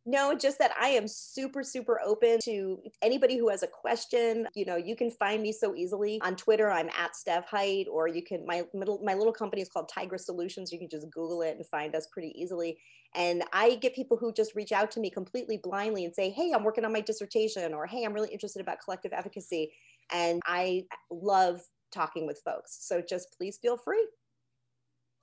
No, 0.09 0.37
just 0.37 0.59
that 0.61 0.71
I 0.81 0.90
am 0.90 1.09
super, 1.09 1.64
super 1.64 2.01
open 2.01 2.38
to 2.45 2.81
anybody 3.03 3.37
who 3.37 3.49
has 3.49 3.64
a 3.64 3.66
question. 3.66 4.47
You 4.55 4.64
know, 4.64 4.77
you 4.77 4.95
can 4.95 5.11
find 5.11 5.42
me 5.42 5.51
so 5.51 5.75
easily 5.75 6.21
on 6.23 6.37
Twitter. 6.37 6.71
I'm 6.71 6.88
at 6.90 7.16
Steph 7.16 7.47
Hite, 7.49 7.88
or 7.90 8.07
you 8.07 8.23
can 8.23 8.47
my 8.47 8.64
middle 8.73 9.01
my 9.03 9.14
little 9.14 9.33
company 9.33 9.62
is 9.62 9.69
called 9.69 9.88
Tigris 9.88 10.25
Solutions. 10.25 10.71
You 10.73 10.79
can 10.79 10.88
just 10.88 11.11
Google 11.11 11.42
it 11.42 11.57
and 11.57 11.66
find 11.66 11.92
us 11.97 12.07
pretty 12.07 12.29
easily. 12.40 12.79
And 13.16 13.42
I 13.53 13.75
get 13.77 13.97
people 13.97 14.16
who 14.16 14.33
just 14.33 14.55
reach 14.55 14.71
out 14.71 14.92
to 14.92 15.01
me 15.01 15.11
completely 15.11 15.59
blindly 15.61 16.05
and 16.05 16.14
say, 16.14 16.31
"Hey, 16.31 16.53
I'm 16.53 16.62
working 16.62 16.85
on 16.85 16.92
my 16.92 17.01
dissertation," 17.01 17.75
or 17.75 17.87
"Hey, 17.87 18.05
I'm 18.05 18.12
really 18.12 18.31
interested 18.33 18.61
about 18.61 18.79
collective 18.85 19.12
efficacy." 19.12 19.73
And 20.12 20.40
I 20.47 20.87
love 21.11 21.62
talking 21.90 22.27
with 22.29 22.40
folks. 22.45 22.79
So 22.87 23.03
just 23.03 23.37
please 23.37 23.59
feel 23.59 23.77
free. 23.77 24.07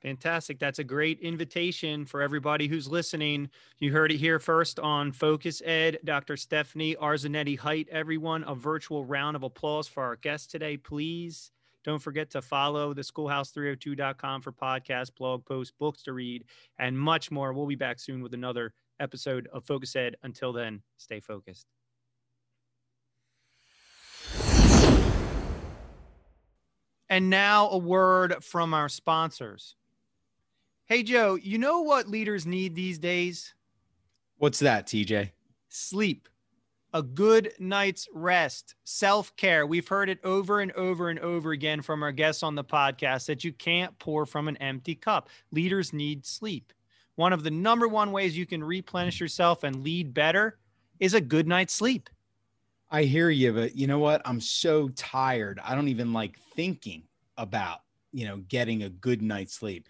Fantastic. 0.04 0.60
That's 0.60 0.80
a 0.80 0.84
great 0.84 1.22
invitation 1.22 2.06
for 2.06 2.22
everybody 2.22 2.68
who's 2.68 2.90
listening. 2.90 3.50
You 3.80 3.94
heard 3.94 4.12
it 4.12 4.18
here 4.18 4.38
first 4.38 4.78
on 4.80 5.14
Focus 5.14 5.62
Ed. 5.64 6.00
Dr. 6.04 6.36
Stephanie 6.36 6.98
Arzonetti 6.98 7.58
Hite, 7.58 7.88
everyone, 7.90 8.44
a 8.44 8.54
virtual 8.54 9.06
round 9.06 9.38
of 9.38 9.44
applause 9.44 9.88
for 9.88 10.04
our 10.04 10.18
guest 10.18 10.52
today, 10.52 10.76
please. 10.76 11.52
Don't 11.86 12.02
forget 12.02 12.30
to 12.32 12.42
follow 12.42 12.94
the 12.94 13.02
schoolhouse302.com 13.02 14.42
for 14.42 14.52
podcasts, 14.52 15.14
blog 15.16 15.46
posts, 15.46 15.74
books 15.80 16.04
to 16.04 16.12
read, 16.12 16.44
and 16.80 17.00
much 17.00 17.32
more. 17.32 17.54
We'll 17.54 17.66
be 17.66 17.76
back 17.76 18.00
soon 18.00 18.22
with 18.22 18.34
another 18.34 18.74
episode 19.00 19.48
of 19.54 19.64
Focus 19.64 19.96
Ed. 19.96 20.18
Until 20.24 20.52
then, 20.52 20.82
stay 20.98 21.22
focused. 21.22 21.68
And 27.10 27.30
now 27.30 27.70
a 27.70 27.78
word 27.78 28.44
from 28.44 28.74
our 28.74 28.90
sponsors. 28.90 29.76
Hey, 30.86 31.02
Joe, 31.02 31.36
you 31.36 31.58
know 31.58 31.80
what 31.80 32.10
leaders 32.10 32.46
need 32.46 32.76
these 32.76 33.00
days? 33.00 33.54
What's 34.38 34.60
that, 34.60 34.86
TJ? 34.86 35.32
Sleep, 35.70 36.28
a 36.94 37.02
good 37.02 37.54
night's 37.58 38.06
rest, 38.14 38.76
self 38.84 39.34
care. 39.38 39.66
We've 39.66 39.88
heard 39.88 40.10
it 40.10 40.20
over 40.26 40.60
and 40.60 40.74
over 40.74 41.10
and 41.10 41.20
over 41.20 41.52
again 41.52 41.82
from 41.82 42.04
our 42.04 42.12
guests 42.12 42.44
on 42.44 42.56
the 42.56 42.66
podcast 42.66 43.28
that 43.28 43.46
you 43.46 43.54
can't 43.54 43.98
pour 43.98 44.26
from 44.26 44.50
an 44.50 44.58
empty 44.58 44.94
cup. 44.94 45.30
Leaders 45.52 45.94
need 45.94 46.26
sleep. 46.26 46.74
One 47.16 47.32
of 47.32 47.44
the 47.44 47.52
number 47.52 47.88
one 47.88 48.12
ways 48.12 48.38
you 48.38 48.46
can 48.46 48.62
replenish 48.62 49.22
yourself 49.22 49.64
and 49.64 49.86
lead 49.86 50.14
better 50.14 50.58
is 51.00 51.14
a 51.14 51.22
good 51.22 51.48
night's 51.48 51.74
sleep. 51.74 52.10
I 52.92 53.04
hear 53.04 53.30
you, 53.30 53.54
but 53.54 53.78
you 53.78 53.88
know 53.88 54.00
what? 54.00 54.22
I'm 54.26 54.42
so 54.42 54.90
tired. 54.90 55.62
I 55.64 55.76
don't 55.76 55.88
even 55.88 56.12
like 56.12 56.38
thinking 56.58 57.04
about, 57.38 57.80
you 58.12 58.26
know, 58.28 58.38
getting 58.50 58.84
a 58.84 58.90
good 58.90 59.22
night's 59.22 59.54
sleep. 59.54 59.88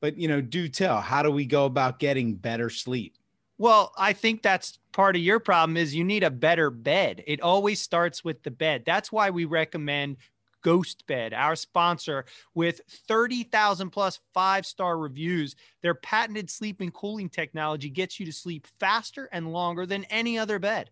But, 0.00 0.18
you 0.18 0.28
know, 0.28 0.40
do 0.40 0.68
tell, 0.68 1.00
how 1.00 1.22
do 1.22 1.30
we 1.30 1.46
go 1.46 1.64
about 1.64 1.98
getting 1.98 2.34
better 2.34 2.68
sleep? 2.68 3.16
Well, 3.56 3.92
I 3.96 4.12
think 4.12 4.42
that's 4.42 4.78
part 4.92 5.16
of 5.16 5.22
your 5.22 5.38
problem 5.38 5.76
is 5.76 5.94
you 5.94 6.04
need 6.04 6.24
a 6.24 6.30
better 6.30 6.70
bed. 6.70 7.22
It 7.26 7.40
always 7.40 7.80
starts 7.80 8.24
with 8.24 8.42
the 8.42 8.50
bed. 8.50 8.82
That's 8.84 9.12
why 9.12 9.30
we 9.30 9.44
recommend 9.44 10.16
Ghost 10.62 11.06
Bed, 11.06 11.32
our 11.32 11.54
sponsor, 11.54 12.24
with 12.54 12.80
30,000 12.88 13.90
plus 13.90 14.18
five 14.32 14.66
star 14.66 14.98
reviews. 14.98 15.54
Their 15.82 15.94
patented 15.94 16.50
sleep 16.50 16.80
and 16.80 16.92
cooling 16.92 17.28
technology 17.28 17.90
gets 17.90 18.18
you 18.18 18.26
to 18.26 18.32
sleep 18.32 18.66
faster 18.80 19.28
and 19.30 19.52
longer 19.52 19.86
than 19.86 20.04
any 20.04 20.38
other 20.38 20.58
bed. 20.58 20.90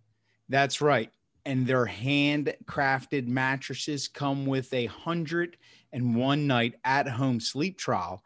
That's 0.49 0.81
right. 0.81 1.11
And 1.45 1.67
their 1.67 1.87
handcrafted 1.87 3.27
mattresses 3.27 4.07
come 4.07 4.47
with 4.47 4.73
a 4.73 4.87
hundred 4.87 5.57
and 5.93 6.15
one 6.15 6.47
night 6.47 6.75
at 6.85 7.09
home 7.09 7.41
sleep 7.41 7.79
trial 7.79 8.23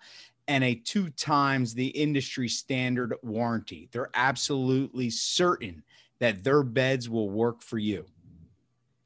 and 0.48 0.62
a 0.62 0.74
two 0.74 1.10
times 1.10 1.74
the 1.74 1.88
industry 1.88 2.48
standard 2.48 3.14
warranty. 3.22 3.88
They're 3.92 4.10
absolutely 4.14 5.10
certain 5.10 5.82
that 6.18 6.44
their 6.44 6.62
beds 6.62 7.08
will 7.08 7.30
work 7.30 7.62
for 7.62 7.78
you. 7.78 8.06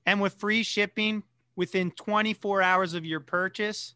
And 0.06 0.20
with 0.20 0.34
free 0.34 0.62
shipping 0.62 1.22
within 1.56 1.90
24 1.92 2.62
hours 2.62 2.94
of 2.94 3.04
your 3.04 3.20
purchase, 3.20 3.94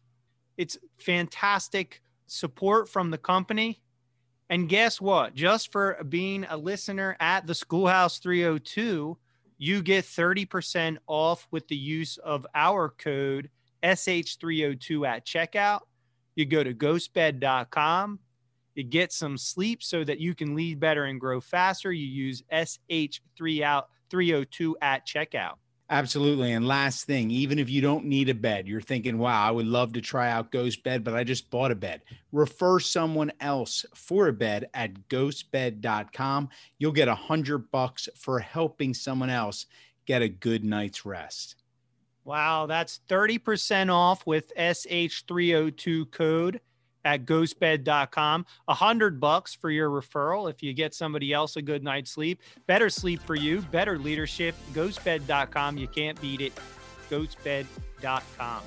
it's 0.57 0.77
fantastic 0.97 2.01
support 2.27 2.89
from 2.89 3.11
the 3.11 3.17
company. 3.17 3.81
And 4.49 4.69
guess 4.69 5.01
what? 5.01 5.33
Just 5.33 5.71
for 5.71 6.03
being 6.07 6.45
a 6.49 6.57
listener 6.57 7.17
at 7.19 7.47
the 7.47 7.55
Schoolhouse 7.55 8.19
302, 8.19 9.17
you 9.57 9.81
get 9.81 10.05
30% 10.05 10.97
off 11.07 11.47
with 11.51 11.67
the 11.67 11.75
use 11.75 12.17
of 12.17 12.45
our 12.53 12.89
code 12.89 13.49
SH302 13.83 15.07
at 15.07 15.25
checkout 15.25 15.81
you 16.35 16.45
go 16.45 16.63
to 16.63 16.73
ghostbed.com. 16.73 18.19
You 18.75 18.83
get 18.83 19.13
some 19.13 19.37
sleep 19.37 19.81
so 19.81 20.03
that 20.03 20.19
you 20.19 20.35
can 20.35 20.53
lead 20.53 20.79
better 20.79 21.05
and 21.05 21.19
grow 21.19 21.39
faster. 21.39 21.91
You 21.91 22.05
use 22.05 22.43
SH3 22.51 23.61
out 23.61 23.87
302 24.09 24.77
at 24.81 25.07
checkout. 25.07 25.55
Absolutely. 25.89 26.51
And 26.51 26.67
last 26.67 27.05
thing, 27.05 27.29
even 27.29 27.59
if 27.59 27.69
you 27.69 27.79
don't 27.79 28.05
need 28.05 28.29
a 28.29 28.33
bed, 28.33 28.67
you're 28.67 28.81
thinking, 28.81 29.19
wow, 29.19 29.47
I 29.47 29.51
would 29.51 29.67
love 29.67 29.93
to 29.93 30.01
try 30.01 30.31
out 30.31 30.51
Ghost 30.51 30.83
Bed, 30.83 31.03
but 31.03 31.13
I 31.13 31.23
just 31.23 31.51
bought 31.51 31.71
a 31.71 31.75
bed. 31.75 32.01
Refer 32.31 32.79
someone 32.79 33.31
else 33.39 33.85
for 33.93 34.27
a 34.27 34.33
bed 34.33 34.67
at 34.73 35.07
ghostbed.com. 35.09 36.49
You'll 36.79 36.91
get 36.91 37.07
a 37.07 37.15
hundred 37.15 37.69
bucks 37.69 38.09
for 38.15 38.39
helping 38.39 38.95
someone 38.95 39.29
else 39.29 39.67
get 40.07 40.23
a 40.23 40.29
good 40.29 40.63
night's 40.63 41.05
rest. 41.05 41.55
Wow, 42.25 42.65
that's 42.65 42.99
30% 43.07 43.93
off 43.93 44.25
with 44.25 44.51
SH302 44.57 46.11
code 46.11 46.59
at 47.05 47.25
ghostbed.com. 47.25 48.45
A 48.67 48.73
hundred 48.73 49.19
bucks 49.19 49.53
for 49.53 49.69
your 49.69 49.89
referral 49.89 50.49
if 50.49 50.61
you 50.63 50.73
get 50.73 50.93
somebody 50.93 51.31
else 51.31 51.55
a 51.55 51.61
good 51.61 51.83
night's 51.83 52.11
sleep. 52.11 52.41
Better 52.65 52.89
sleep 52.89 53.21
for 53.21 53.35
you, 53.35 53.61
better 53.71 53.99
leadership. 53.99 54.55
Ghostbed.com. 54.73 55.77
You 55.77 55.87
can't 55.87 56.19
beat 56.19 56.41
it. 56.41 56.53
Ghostbed.com. 57.09 58.61